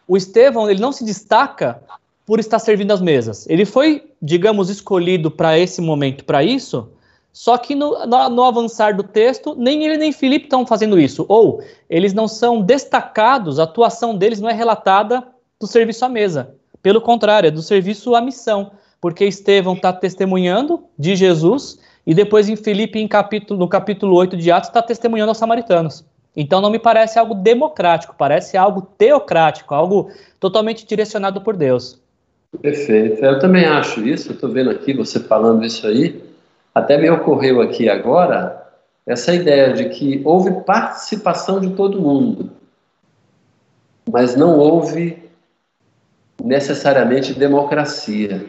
[0.07, 1.81] O Estevão ele não se destaca
[2.27, 3.49] por estar servindo as mesas.
[3.49, 6.91] Ele foi, digamos, escolhido para esse momento, para isso,
[7.33, 11.25] só que no, no, no, avançar do texto, nem ele nem Felipe estão fazendo isso.
[11.29, 15.25] Ou eles não são destacados, a atuação deles não é relatada
[15.61, 16.55] do serviço à mesa.
[16.83, 18.73] Pelo contrário, é do serviço à missão.
[19.01, 24.37] Porque Estevão está testemunhando de Jesus e depois em Filipe, em capítulo, no capítulo 8
[24.37, 26.05] de Atos, está testemunhando aos samaritanos.
[26.37, 32.01] Então não me parece algo democrático, parece algo teocrático, algo totalmente direcionado por Deus.
[32.61, 33.25] Perfeito.
[33.25, 34.33] Eu também acho isso.
[34.33, 36.23] Estou vendo aqui você falando isso aí.
[36.75, 38.67] Até me ocorreu aqui agora
[39.07, 42.51] essa ideia de que houve participação de todo mundo,
[44.11, 45.28] mas não houve
[46.43, 48.47] necessariamente democracia.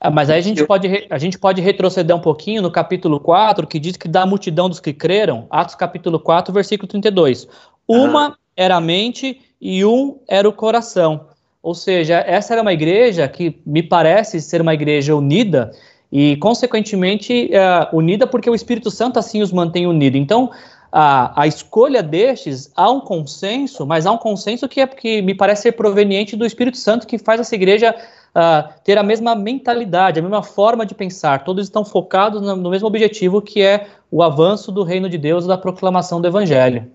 [0.00, 3.66] Ah, mas aí a gente, pode, a gente pode retroceder um pouquinho no capítulo 4,
[3.66, 7.46] que diz que da multidão dos que creram, Atos capítulo 4, versículo 32.
[7.86, 8.36] Uma ah.
[8.56, 11.28] era a mente e um era o coração.
[11.62, 15.70] Ou seja, essa era uma igreja que me parece ser uma igreja unida
[16.10, 20.20] e, consequentemente, uh, unida porque o Espírito Santo assim os mantém unidos.
[20.20, 20.50] Então,
[20.92, 25.34] a, a escolha destes, há um consenso, mas há um consenso que, é, que me
[25.34, 27.96] parece ser proveniente do Espírito Santo, que faz essa igreja
[28.36, 31.44] uh, ter a mesma mentalidade, a mesma forma de pensar.
[31.44, 35.46] Todos estão focados no, no mesmo objetivo, que é o avanço do reino de Deus,
[35.46, 36.86] da proclamação do Evangelho.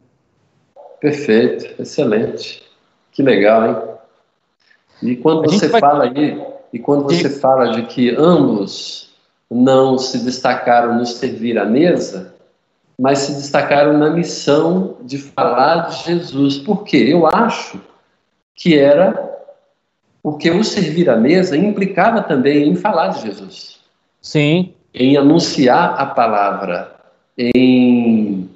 [1.01, 2.61] Perfeito, excelente.
[3.11, 3.77] Que legal, hein?
[5.01, 5.81] E quando você vai...
[5.81, 6.39] fala aí,
[6.71, 9.09] e quando você fala de que ambos
[9.49, 12.36] não se destacaram no servir à mesa,
[12.97, 16.57] mas se destacaram na missão de falar de Jesus.
[16.57, 17.05] Por quê?
[17.09, 17.79] Eu acho
[18.55, 19.27] que era
[20.23, 23.79] porque o servir à mesa implicava também em falar de Jesus.
[24.21, 24.73] Sim.
[24.93, 26.95] Em anunciar a palavra,
[27.37, 28.49] em,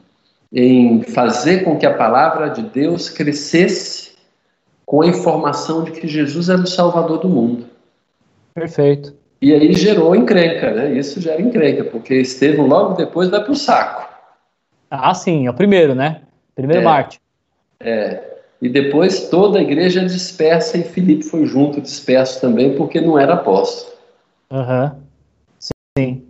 [0.51, 4.11] em fazer com que a palavra de Deus crescesse
[4.85, 7.65] com a informação de que Jesus era o Salvador do mundo.
[8.53, 9.13] Perfeito.
[9.41, 10.93] E aí gerou encrenca, né?
[10.97, 14.11] Isso gera encrenca, porque Estevão logo depois vai para o saco.
[14.91, 16.21] Ah, sim, é o primeiro, né?
[16.53, 17.21] Primeiro é, Marte.
[17.79, 18.21] É.
[18.61, 23.35] E depois toda a igreja dispersa e Filipe foi junto, disperso também, porque não era
[23.35, 23.95] apóstolo.
[24.51, 24.91] Aham.
[24.93, 25.71] Uhum.
[25.97, 26.23] Sim.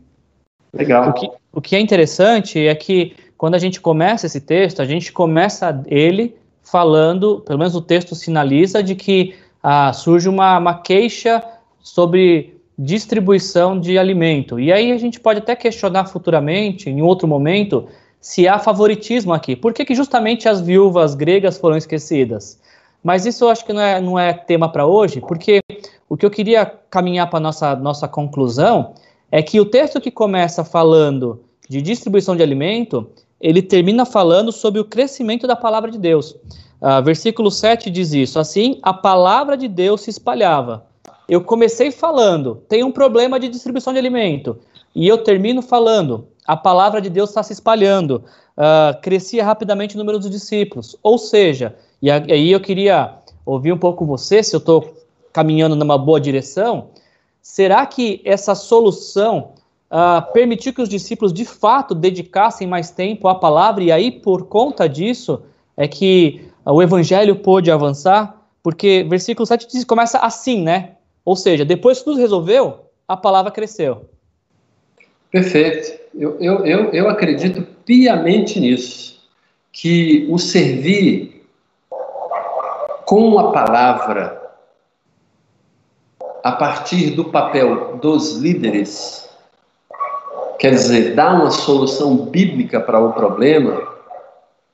[0.71, 1.09] Legal.
[1.09, 4.85] O que, o que é interessante é que quando a gente começa esse texto, a
[4.85, 10.75] gente começa ele falando, pelo menos o texto sinaliza, de que ah, surge uma, uma
[10.75, 11.43] queixa
[11.81, 14.59] sobre distribuição de alimento.
[14.59, 17.87] E aí a gente pode até questionar futuramente, em outro momento,
[18.21, 19.55] se há favoritismo aqui.
[19.55, 22.59] Por que, que justamente as viúvas gregas foram esquecidas?
[23.03, 25.59] Mas isso eu acho que não é, não é tema para hoje, porque
[26.07, 28.93] o que eu queria caminhar para nossa, nossa conclusão
[29.31, 33.09] é que o texto que começa falando de distribuição de alimento,
[33.39, 36.35] ele termina falando sobre o crescimento da palavra de Deus.
[36.81, 40.85] Uh, versículo 7 diz isso: Assim, a palavra de Deus se espalhava.
[41.29, 44.59] Eu comecei falando, tem um problema de distribuição de alimento.
[44.93, 48.23] E eu termino falando, a palavra de Deus está se espalhando,
[48.57, 50.97] uh, crescia rapidamente o número dos discípulos.
[51.03, 53.15] Ou seja, e aí eu queria
[53.45, 54.93] ouvir um pouco você, se eu estou
[55.31, 56.89] caminhando numa boa direção,
[57.41, 59.51] será que essa solução
[59.89, 64.47] uh, permitiu que os discípulos de fato dedicassem mais tempo à palavra e aí por
[64.47, 65.43] conta disso
[65.77, 68.41] é que o evangelho pôde avançar?
[68.63, 70.93] Porque versículo 7 diz, começa assim, né?
[71.25, 74.05] Ou seja, depois que tudo resolveu, a palavra cresceu.
[75.31, 76.00] Perfeito.
[76.13, 79.21] Eu, eu, eu, eu acredito piamente nisso,
[79.71, 81.45] que o servir
[83.05, 84.41] com a palavra,
[86.43, 89.29] a partir do papel dos líderes,
[90.59, 93.81] quer dizer, dar uma solução bíblica para o problema,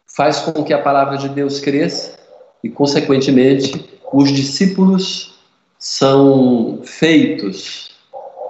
[0.06, 2.18] faz com que a palavra de Deus cresça
[2.64, 5.38] e, consequentemente, os discípulos
[5.78, 7.97] são feitos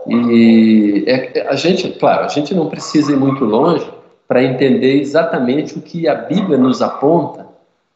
[0.10, 3.90] e é, a gente, claro, a gente não precisa ir muito longe
[4.28, 7.48] para entender exatamente o que a Bíblia nos aponta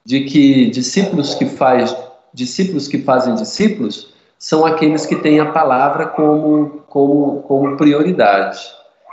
[0.05, 1.95] de que discípulos que faz
[2.33, 8.59] discípulos que fazem discípulos são aqueles que têm a palavra como como como prioridade.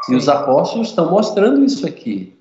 [0.09, 2.32] E os apóstolos estão mostrando isso aqui.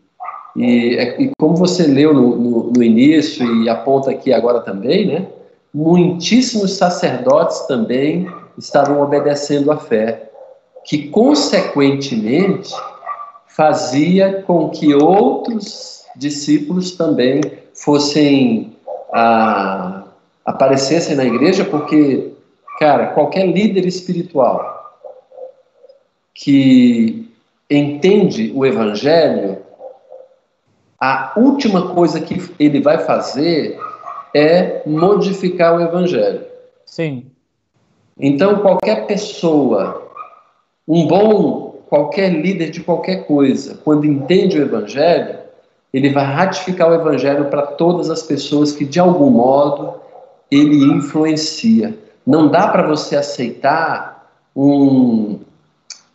[0.55, 5.05] E, é, e como você leu no, no, no início e aponta aqui agora também,
[5.05, 5.27] né?
[5.73, 8.27] Muitíssimos sacerdotes também
[8.57, 10.26] estavam obedecendo à fé
[10.87, 12.73] que, consequentemente,
[13.45, 17.41] fazia com que outros discípulos também
[17.73, 18.73] fossem
[19.13, 20.05] ah,
[20.45, 22.31] aparecessem na igreja, porque,
[22.79, 24.95] cara, qualquer líder espiritual
[26.33, 27.29] que
[27.69, 29.57] entende o evangelho,
[30.97, 33.77] a última coisa que ele vai fazer
[34.33, 36.45] é modificar o evangelho.
[36.85, 37.29] Sim.
[38.17, 40.06] Então, qualquer pessoa
[40.87, 45.37] um bom, qualquer líder de qualquer coisa, quando entende o Evangelho,
[45.93, 49.95] ele vai ratificar o Evangelho para todas as pessoas que, de algum modo,
[50.49, 51.97] ele influencia.
[52.25, 55.39] Não dá para você aceitar um,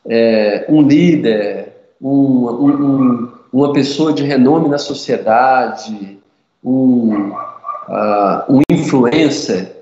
[0.06, 6.18] é, um líder, um, um, uma pessoa de renome na sociedade,
[6.64, 9.72] um, uh, um influencer,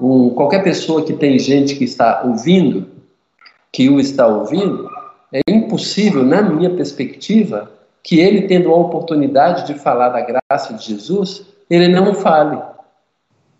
[0.00, 2.95] um, qualquer pessoa que tem gente que está ouvindo,
[3.72, 4.88] que o está ouvindo,
[5.32, 7.70] é impossível, na minha perspectiva,
[8.02, 12.62] que ele, tendo a oportunidade de falar da graça de Jesus, ele não fale.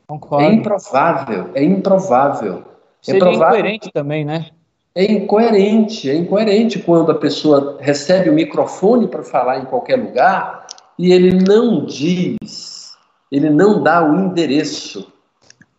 [0.07, 0.45] Concordo.
[0.45, 2.59] É improvável, é improvável.
[2.59, 2.63] É
[3.03, 4.47] Seria é provável, incoerente também, né?
[4.95, 10.67] É incoerente, é incoerente quando a pessoa recebe o microfone para falar em qualquer lugar
[10.99, 12.97] e ele não diz,
[13.31, 15.13] ele não dá o endereço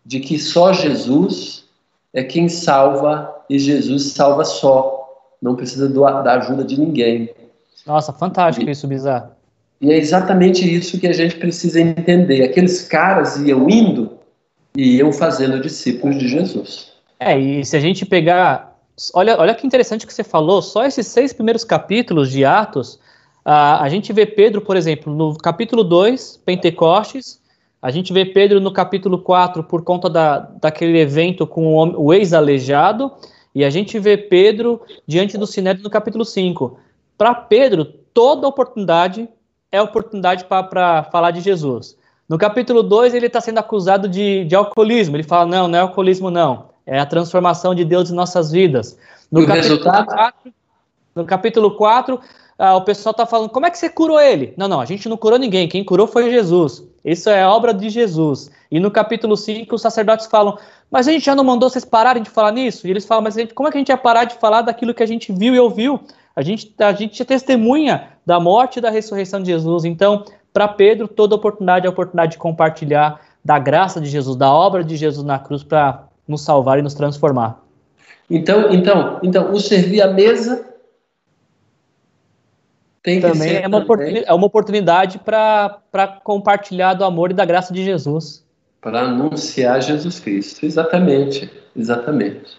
[0.05, 1.66] de que só Jesus
[2.13, 5.07] é quem salva e Jesus salva só.
[5.41, 7.29] Não precisa do, da ajuda de ninguém.
[7.85, 9.31] Nossa, fantástico e, isso, Bizarro.
[9.79, 12.43] E é exatamente isso que a gente precisa entender.
[12.43, 14.17] Aqueles caras iam indo
[14.75, 16.91] e iam fazendo discípulos de Jesus.
[17.19, 18.75] É, e se a gente pegar.
[19.13, 22.99] Olha, olha que interessante que você falou, só esses seis primeiros capítulos de Atos,
[23.45, 27.39] a, a gente vê Pedro, por exemplo, no capítulo 2, Pentecostes,
[27.81, 32.13] a gente vê Pedro no capítulo 4 por conta da, daquele evento com o, o
[32.13, 33.11] ex-aleijado,
[33.53, 36.77] e a gente vê Pedro diante do Sinédrio no capítulo 5.
[37.17, 39.27] Para Pedro, toda oportunidade
[39.71, 41.97] é oportunidade para falar de Jesus.
[42.27, 45.15] No capítulo 2, ele está sendo acusado de, de, alcoolismo.
[45.15, 46.69] Ele fala: não, não é alcoolismo, não.
[46.85, 48.97] É a transformação de Deus em nossas vidas.
[49.31, 50.53] No, capítulo, 4,
[51.15, 52.19] no capítulo 4,
[52.57, 54.53] ah, o pessoal está falando: como é que você curou ele?
[54.57, 55.67] Não, não, a gente não curou ninguém.
[55.67, 56.83] Quem curou foi Jesus.
[57.05, 58.49] Isso é obra de Jesus.
[58.71, 60.57] E no capítulo 5, os sacerdotes falam:
[60.89, 62.87] mas a gente já não mandou vocês pararem de falar nisso?
[62.87, 64.93] E eles falam: mas gente, como é que a gente ia parar de falar daquilo
[64.93, 65.99] que a gente viu e ouviu?
[66.35, 69.85] A gente, a gente é testemunha da morte e da ressurreição de Jesus.
[69.85, 74.83] Então, para Pedro, toda oportunidade é oportunidade de compartilhar da graça de Jesus, da obra
[74.83, 77.61] de Jesus na cruz para nos salvar e nos transformar.
[78.29, 80.65] Então, então, então, o servir à mesa
[83.07, 87.33] tem que também ser é uma oportunidade, é uma oportunidade para compartilhar do amor e
[87.33, 88.45] da graça de Jesus.
[88.81, 92.57] Para anunciar Jesus Cristo, exatamente, exatamente.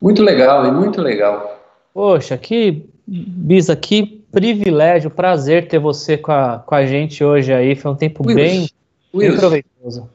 [0.00, 1.62] Muito legal e muito legal.
[1.94, 7.76] Poxa, que Bisa, que privilégio, prazer ter você com a, com a gente hoje aí.
[7.76, 8.68] Foi um tempo Wilson, bem,
[9.14, 10.10] Wilson, bem proveitoso.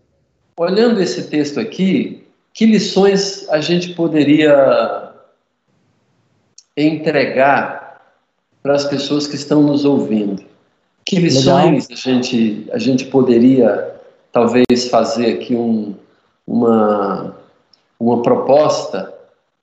[0.58, 5.14] Olhando esse texto aqui, que lições a gente poderia
[6.76, 7.83] entregar
[8.64, 10.42] para as pessoas que estão nos ouvindo?
[11.06, 13.94] Que lições a gente, a gente poderia
[14.32, 15.94] talvez fazer aqui um,
[16.48, 17.36] uma,
[18.00, 19.14] uma proposta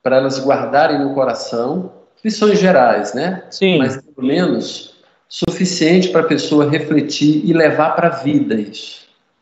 [0.02, 1.90] para elas guardarem no coração
[2.22, 3.42] lições gerais, né?
[3.50, 3.78] Sim.
[3.78, 4.94] Mas pelo menos
[5.28, 9.00] suficiente para a pessoa refletir e levar para a vida isso.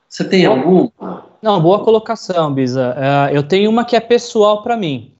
[0.09, 1.25] Você tem alguma?
[1.43, 2.95] Não, boa colocação, Bisa.
[2.97, 5.13] Uh, eu tenho uma que é pessoal para mim.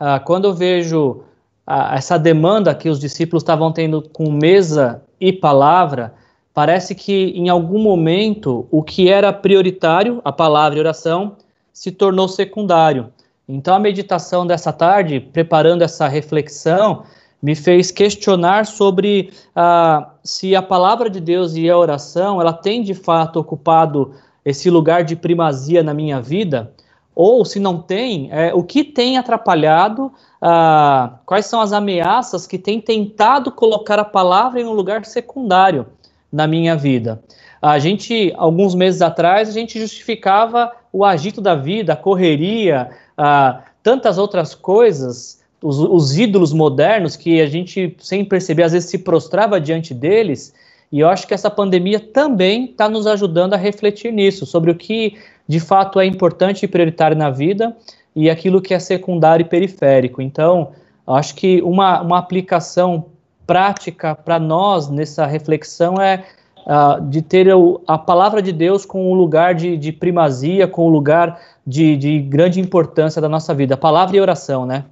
[0.00, 1.22] Uh, quando eu vejo
[1.66, 6.14] uh, essa demanda que os discípulos estavam tendo com mesa e palavra,
[6.54, 11.36] parece que em algum momento o que era prioritário, a palavra e a oração,
[11.72, 13.12] se tornou secundário.
[13.48, 17.04] Então, a meditação dessa tarde, preparando essa reflexão,
[17.42, 22.82] me fez questionar sobre ah, se a palavra de Deus e a oração ela tem
[22.82, 24.12] de fato ocupado
[24.44, 26.72] esse lugar de primazia na minha vida,
[27.14, 32.58] ou se não tem, é, o que tem atrapalhado, ah, quais são as ameaças que
[32.58, 35.86] têm tentado colocar a palavra em um lugar secundário
[36.32, 37.22] na minha vida.
[37.60, 43.62] A gente, alguns meses atrás, a gente justificava o agito da vida, a correria, ah,
[43.82, 48.98] tantas outras coisas, os, os, ídolos modernos que a gente, sem perceber, às vezes se
[48.98, 50.52] prostrava diante deles.
[50.90, 54.74] E eu acho que essa pandemia também está nos ajudando a refletir nisso, sobre o
[54.74, 57.76] que de fato é importante e prioritário na vida
[58.14, 60.20] e aquilo que é secundário e periférico.
[60.20, 60.72] Então,
[61.06, 63.06] acho que uma, uma aplicação
[63.46, 66.24] prática para nós nessa reflexão é
[66.66, 70.86] uh, de ter o, a palavra de Deus com um lugar de, de primazia, com
[70.86, 73.76] um lugar de, de grande importância da nossa vida.
[73.76, 74.84] Palavra e oração, né?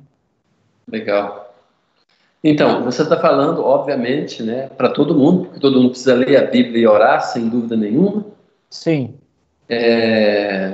[0.90, 1.54] Legal.
[2.42, 6.46] Então, você está falando, obviamente, né, para todo mundo, porque todo mundo precisa ler a
[6.46, 8.24] Bíblia e orar, sem dúvida nenhuma.
[8.70, 9.14] Sim.
[9.70, 10.72] É...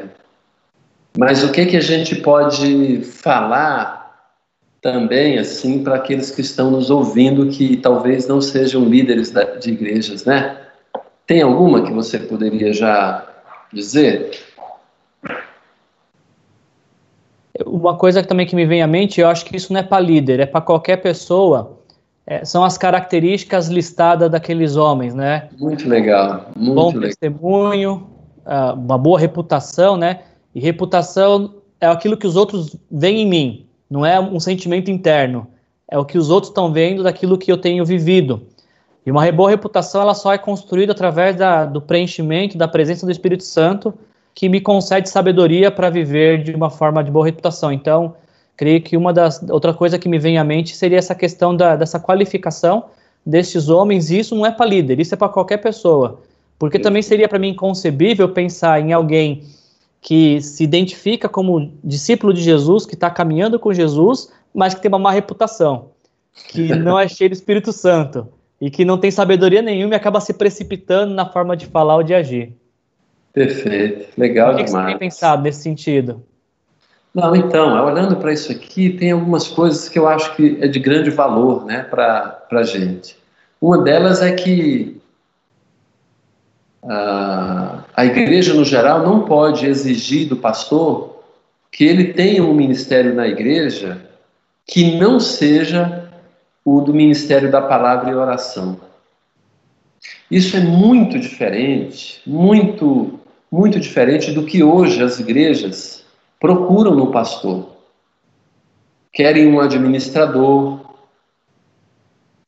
[1.19, 4.07] Mas o que que a gente pode falar
[4.81, 10.25] também, assim, para aqueles que estão nos ouvindo que talvez não sejam líderes de igrejas,
[10.25, 10.59] né?
[11.27, 13.27] Tem alguma que você poderia já
[13.73, 14.31] dizer?
[17.65, 20.01] Uma coisa também que me vem à mente, eu acho que isso não é para
[20.01, 21.81] líder, é para qualquer pessoa.
[22.27, 25.49] É, são as características listadas daqueles homens, né?
[25.59, 27.03] Muito legal, muito Bom legal.
[27.03, 28.16] testemunho,
[28.47, 30.21] ah, uma boa reputação, né?
[30.55, 35.47] E reputação é aquilo que os outros veem em mim, não é um sentimento interno.
[35.89, 38.43] É o que os outros estão vendo daquilo que eu tenho vivido.
[39.05, 43.13] E uma boa reputação ela só é construída através da, do preenchimento, da presença do
[43.13, 43.95] Espírito Santo,
[44.35, 47.73] que me concede sabedoria para viver de uma forma de boa reputação.
[47.73, 48.17] Então,
[48.57, 51.77] creio que uma das outra coisa que me vem à mente seria essa questão da,
[51.77, 52.87] dessa qualificação
[53.25, 54.11] destes homens.
[54.11, 56.21] E isso não é para líder, isso é para qualquer pessoa,
[56.59, 59.45] porque também seria para mim inconcebível pensar em alguém
[60.01, 64.89] que se identifica como discípulo de Jesus, que está caminhando com Jesus, mas que tem
[64.89, 65.91] uma má reputação,
[66.49, 68.29] que não é cheio do Espírito Santo
[68.61, 72.03] e que não tem sabedoria nenhuma e acaba se precipitando na forma de falar ou
[72.03, 72.53] de agir.
[73.33, 74.73] Perfeito, legal o que demais.
[74.73, 76.23] O que você tem pensado nesse sentido?
[77.13, 80.79] Não, então, olhando para isso aqui, tem algumas coisas que eu acho que é de
[80.79, 83.17] grande valor né, para a gente.
[83.61, 85.01] Uma delas é que
[86.89, 91.17] a, a igreja no geral não pode exigir do pastor
[91.71, 94.09] que ele tenha um ministério na igreja
[94.67, 96.11] que não seja
[96.65, 98.81] o do ministério da palavra e oração.
[100.31, 103.21] Isso é muito diferente, muito,
[103.51, 106.05] muito diferente do que hoje as igrejas
[106.41, 107.69] procuram no pastor.
[109.13, 110.81] Querem um administrador,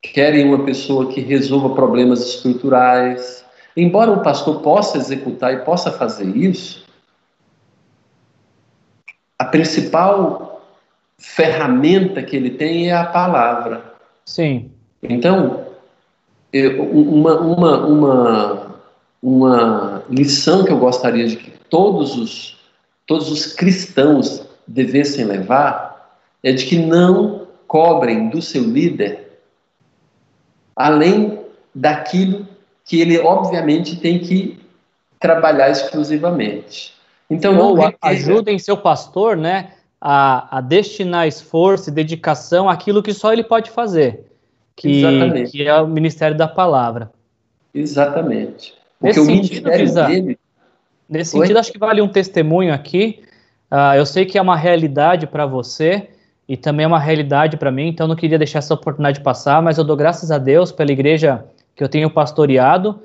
[0.02, 3.44] querem uma pessoa que resolva problemas estruturais.
[3.80, 6.84] Embora o pastor possa executar e possa fazer isso,
[9.38, 10.66] a principal
[11.16, 13.94] ferramenta que ele tem é a palavra.
[14.24, 14.72] Sim.
[15.00, 15.64] Então,
[16.90, 18.80] uma, uma, uma,
[19.22, 22.58] uma lição que eu gostaria de que todos os,
[23.06, 29.38] todos os cristãos devessem levar é de que não cobrem do seu líder
[30.74, 32.47] além daquilo
[32.88, 34.58] que ele, obviamente, tem que
[35.20, 36.94] trabalhar exclusivamente.
[37.28, 43.12] Então, não Ou ajudem seu pastor, né, a, a, destinar esforço e dedicação àquilo que
[43.12, 44.24] só ele pode fazer,
[44.74, 45.02] que,
[45.50, 47.12] que é o ministério da palavra.
[47.74, 48.72] Exatamente.
[48.98, 50.38] Porque nesse o sentido, ministério dele...
[51.06, 51.42] Nesse Oi?
[51.42, 53.22] sentido, acho que vale um testemunho aqui.
[53.70, 56.08] Uh, eu sei que é uma realidade para você
[56.48, 59.76] e também é uma realidade para mim, então não queria deixar essa oportunidade passar, mas
[59.76, 61.44] eu dou graças a Deus pela igreja
[61.78, 62.98] que eu tenho pastoreado.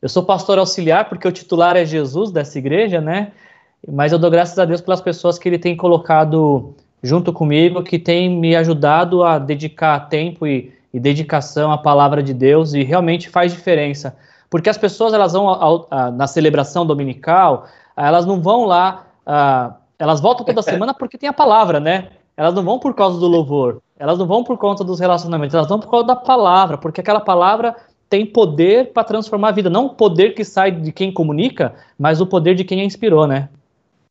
[0.00, 3.32] Eu sou pastor auxiliar porque o titular é Jesus dessa igreja, né?
[3.86, 6.72] Mas eu dou graças a Deus pelas pessoas que ele tem colocado
[7.02, 12.32] junto comigo, que tem me ajudado a dedicar tempo e, e dedicação à palavra de
[12.32, 14.16] Deus e realmente faz diferença.
[14.48, 17.66] Porque as pessoas elas vão ao, a, na celebração dominical,
[17.96, 22.10] elas não vão lá, a, elas voltam toda semana porque tem a palavra, né?
[22.36, 25.68] Elas não vão por causa do louvor, elas não vão por conta dos relacionamentos, elas
[25.68, 27.74] vão por causa da palavra, porque aquela palavra
[28.10, 32.20] tem poder para transformar a vida, não o poder que sai de quem comunica, mas
[32.20, 33.48] o poder de quem a inspirou, né?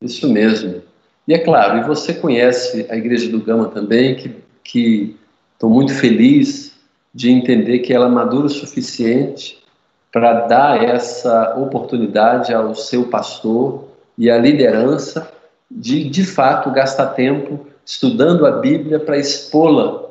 [0.01, 0.81] Isso mesmo.
[1.27, 4.15] E é claro, e você conhece a Igreja do Gama também,
[4.63, 5.17] que
[5.53, 6.73] estou muito feliz
[7.13, 9.59] de entender que ela é madura o suficiente
[10.11, 15.29] para dar essa oportunidade ao seu pastor e à liderança
[15.69, 20.08] de, de fato, gastar tempo estudando a Bíblia para expô-la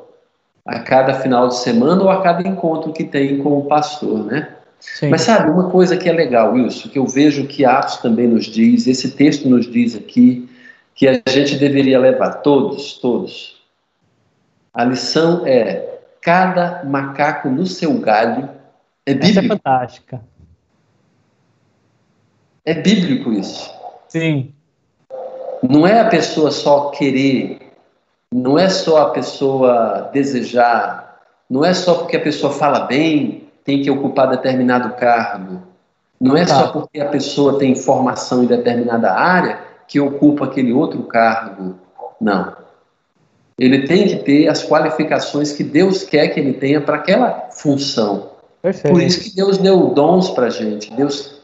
[0.69, 4.55] a cada final de semana ou a cada encontro que tem com o pastor, né?
[4.79, 5.09] Sim.
[5.09, 8.45] Mas sabe, uma coisa que é legal, Wilson, que eu vejo que Atos também nos
[8.45, 10.49] diz, esse texto nos diz aqui,
[10.95, 13.61] que a gente deveria levar, todos, todos.
[14.73, 18.49] A lição é: cada macaco no seu galho
[19.05, 19.39] é bíblico.
[19.39, 20.21] Essa é fantástica.
[22.65, 23.73] É bíblico isso.
[24.07, 24.53] Sim.
[25.61, 27.68] Não é a pessoa só querer,
[28.33, 31.19] não é só a pessoa desejar,
[31.49, 35.61] não é só porque a pessoa fala bem, tem que ocupar determinado cargo.
[36.19, 36.71] Não é só tá.
[36.73, 41.75] porque a pessoa tem formação em determinada área que ocupa aquele outro cargo.
[42.19, 42.53] Não.
[43.57, 48.29] Ele tem que ter as qualificações que Deus quer que ele tenha para aquela função.
[48.61, 48.93] Perfeito.
[48.93, 51.41] Por isso que Deus deu dons para a gente, Deus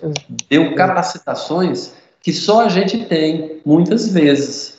[0.50, 4.75] deu capacitações que só a gente tem, muitas vezes,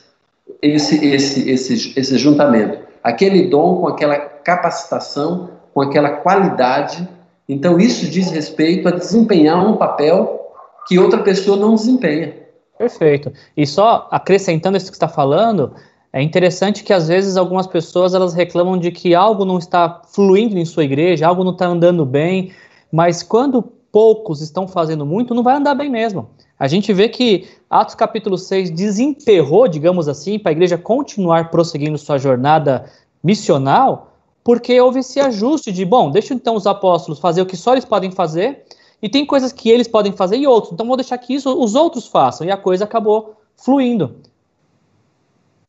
[0.61, 2.79] esse, esse, esse, esse juntamento.
[3.03, 7.07] Aquele dom com aquela capacitação, com aquela qualidade
[7.47, 10.51] então, isso diz respeito a desempenhar um papel
[10.87, 12.33] que outra pessoa não desempenha.
[12.77, 13.31] Perfeito.
[13.55, 15.73] E só acrescentando isso que está falando,
[16.11, 20.57] é interessante que às vezes algumas pessoas elas reclamam de que algo não está fluindo
[20.57, 22.51] em sua igreja, algo não está andando bem,
[22.91, 26.29] mas quando poucos estão fazendo muito, não vai andar bem mesmo.
[26.59, 31.97] A gente vê que Atos capítulo 6 desenterrou, digamos assim, para a igreja continuar prosseguindo
[31.97, 32.85] sua jornada
[33.23, 37.73] missional, porque houve esse ajuste de, bom, deixa então os apóstolos fazer o que só
[37.73, 38.65] eles podem fazer,
[39.01, 41.75] e tem coisas que eles podem fazer e outros, então vou deixar que isso os
[41.75, 44.15] outros façam, e a coisa acabou fluindo.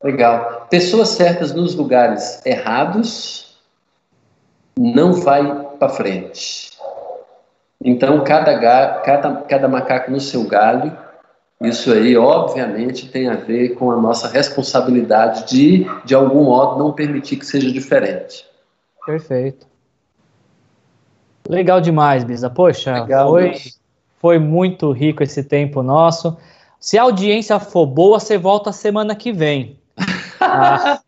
[0.02, 0.68] Legal.
[0.70, 3.58] Pessoas certas nos lugares errados
[4.78, 6.77] não vai para frente.
[7.84, 8.58] Então, cada,
[9.00, 10.96] cada, cada macaco no seu galho,
[11.60, 16.92] isso aí, obviamente, tem a ver com a nossa responsabilidade de, de algum modo, não
[16.92, 18.44] permitir que seja diferente.
[19.06, 19.66] Perfeito.
[21.48, 22.50] Legal demais, Bisa.
[22.50, 23.54] Poxa, Legal, foi,
[24.20, 26.36] foi muito rico esse tempo nosso.
[26.78, 29.78] Se a audiência for boa, você volta semana que vem.
[30.40, 31.00] ah.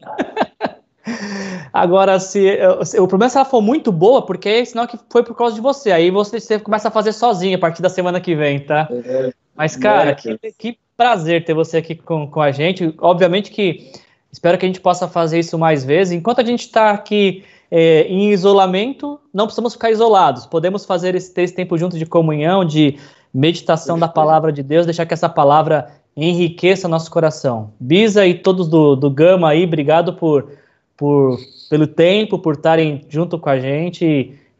[1.73, 2.59] Agora, se
[2.99, 5.55] o problema é se ela for muito boa, porque é sinal que foi por causa
[5.55, 5.93] de você.
[5.93, 8.89] Aí você, você começa a fazer sozinho a partir da semana que vem, tá?
[8.91, 12.95] É, Mas, cara, que, que, prazer ter você aqui com, com a gente.
[12.99, 13.91] Obviamente que
[14.31, 16.13] espero que a gente possa fazer isso mais vezes.
[16.13, 20.45] Enquanto a gente está aqui é, em isolamento, não precisamos ficar isolados.
[20.45, 22.99] Podemos fazer esse, ter esse tempo junto de comunhão, de
[23.33, 27.73] meditação da palavra de Deus, deixar que essa palavra enriqueça nosso coração.
[27.81, 30.53] Bisa e todos do, do Gama aí, obrigado por,
[31.01, 31.41] por,
[31.71, 34.05] pelo tempo, por estarem junto com a gente.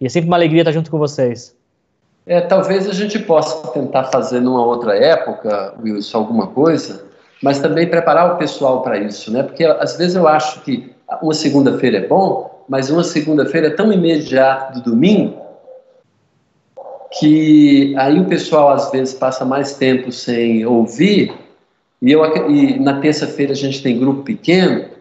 [0.01, 1.55] E, é sempre uma alegria estar junto com vocês.
[2.25, 7.05] É, talvez a gente possa tentar fazer numa outra época, Wilson, alguma coisa,
[7.43, 9.43] mas também preparar o pessoal para isso, né?
[9.43, 13.93] Porque às vezes eu acho que uma segunda-feira é bom, mas uma segunda-feira é tão
[13.93, 15.39] imediata do domingo
[17.19, 21.35] que aí o pessoal às vezes passa mais tempo sem ouvir
[22.01, 25.00] e, eu, e na terça-feira a gente tem grupo pequeno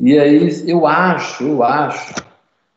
[0.00, 2.14] e aí eu acho, eu acho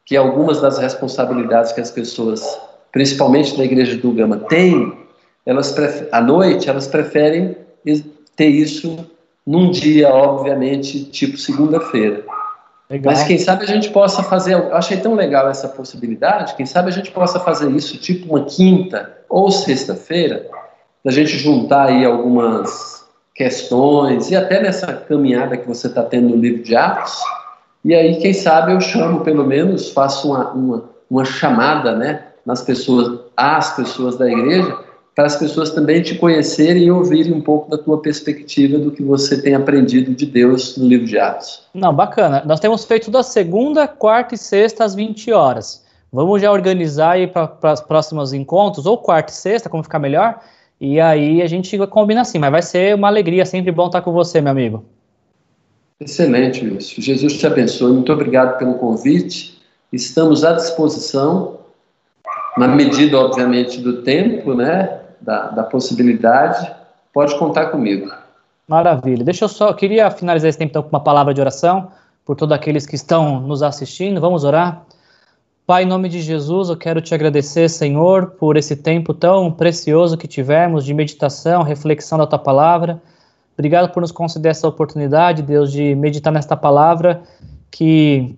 [0.06, 2.60] que algumas das responsabilidades que as pessoas,
[2.92, 4.98] principalmente da igreja do Gama, têm,
[5.46, 5.76] elas
[6.12, 7.56] à noite elas preferem
[8.36, 9.08] ter isso
[9.46, 12.24] num dia, obviamente, tipo segunda-feira.
[13.04, 16.90] Mas quem sabe a gente possa fazer, eu achei tão legal essa possibilidade, quem sabe
[16.90, 20.48] a gente possa fazer isso tipo uma quinta ou sexta-feira,
[21.04, 23.03] da gente juntar aí algumas
[23.34, 27.20] questões, e até nessa caminhada que você está tendo no livro de Atos,
[27.84, 32.62] e aí quem sabe eu chamo pelo menos, faço uma, uma, uma chamada né, nas
[32.62, 34.78] pessoas, às pessoas da igreja,
[35.16, 39.04] para as pessoas também te conhecerem e ouvirem um pouco da tua perspectiva do que
[39.04, 41.68] você tem aprendido de Deus no livro de Atos.
[41.74, 42.42] Não, bacana.
[42.46, 45.84] Nós temos feito da segunda, quarta e sexta às 20 horas.
[46.12, 50.40] Vamos já organizar aí para os próximos encontros, ou quarta e sexta, como ficar melhor,
[50.86, 54.12] e aí a gente combina assim, mas vai ser uma alegria, sempre bom estar com
[54.12, 54.84] você, meu amigo.
[56.00, 57.02] Excelente, Wilson.
[57.02, 57.94] Jesus te abençoe.
[57.94, 59.58] Muito obrigado pelo convite.
[59.94, 61.60] Estamos à disposição,
[62.58, 65.00] na medida, obviamente, do tempo, né?
[65.24, 66.70] da, da possibilidade,
[67.14, 68.12] pode contar comigo.
[68.68, 69.24] Maravilha.
[69.24, 71.92] Deixa eu só, eu queria finalizar esse tempo então, com uma palavra de oração
[72.26, 74.20] por todos aqueles que estão nos assistindo.
[74.20, 74.84] Vamos orar?
[75.66, 80.18] Pai, em nome de Jesus, eu quero te agradecer, Senhor, por esse tempo tão precioso
[80.18, 83.02] que tivemos de meditação, reflexão da tua palavra.
[83.58, 87.24] Obrigado por nos conceder essa oportunidade, Deus, de meditar nesta palavra
[87.72, 88.38] que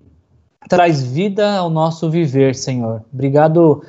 [0.68, 3.02] traz vida ao nosso viver, Senhor.
[3.12, 3.82] Obrigado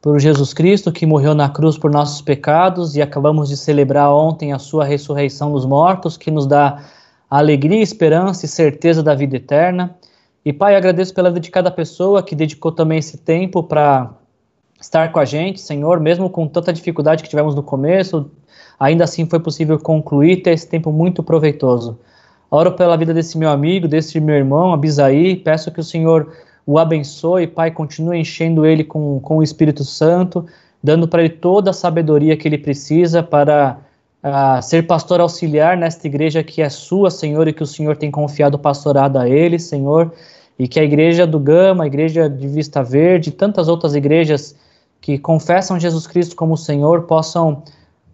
[0.00, 4.52] por Jesus Cristo que morreu na cruz por nossos pecados e acabamos de celebrar ontem
[4.52, 6.80] a sua ressurreição dos mortos, que nos dá
[7.28, 9.96] alegria, esperança e certeza da vida eterna.
[10.44, 14.10] E Pai, agradeço pela vida de cada pessoa que dedicou também esse tempo para
[14.80, 18.30] estar com a gente, Senhor, mesmo com tanta dificuldade que tivemos no começo,
[18.78, 21.98] ainda assim foi possível concluir ter esse tempo muito proveitoso.
[22.50, 26.32] Oro pela vida desse meu amigo, desse meu irmão, Abisaí, peço que o Senhor
[26.64, 30.46] o abençoe, Pai, continue enchendo ele com, com o Espírito Santo,
[30.82, 33.78] dando para ele toda a sabedoria que ele precisa para
[34.22, 38.10] uh, ser pastor auxiliar nesta igreja que é sua, Senhor, e que o Senhor tem
[38.10, 40.12] confiado o pastorado a ele, Senhor,
[40.58, 44.56] e que a igreja do Gama, a igreja de Vista Verde, tantas outras igrejas
[45.00, 47.62] que confessam Jesus Cristo como Senhor possam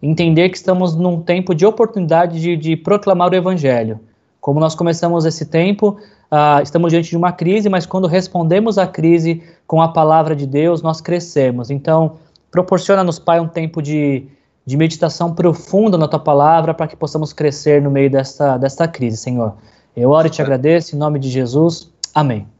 [0.01, 3.99] entender que estamos num tempo de oportunidade de, de proclamar o Evangelho.
[4.39, 5.97] Como nós começamos esse tempo,
[6.31, 10.45] uh, estamos diante de uma crise, mas quando respondemos à crise com a palavra de
[10.45, 11.71] Deus, nós crescemos.
[11.71, 12.17] Então,
[12.51, 14.27] proporciona-nos, Pai, um tempo de,
[14.65, 19.17] de meditação profunda na tua palavra para que possamos crescer no meio desta, desta crise,
[19.17, 19.53] Senhor.
[19.95, 21.91] Eu oro e te agradeço, em nome de Jesus.
[22.13, 22.54] Amém.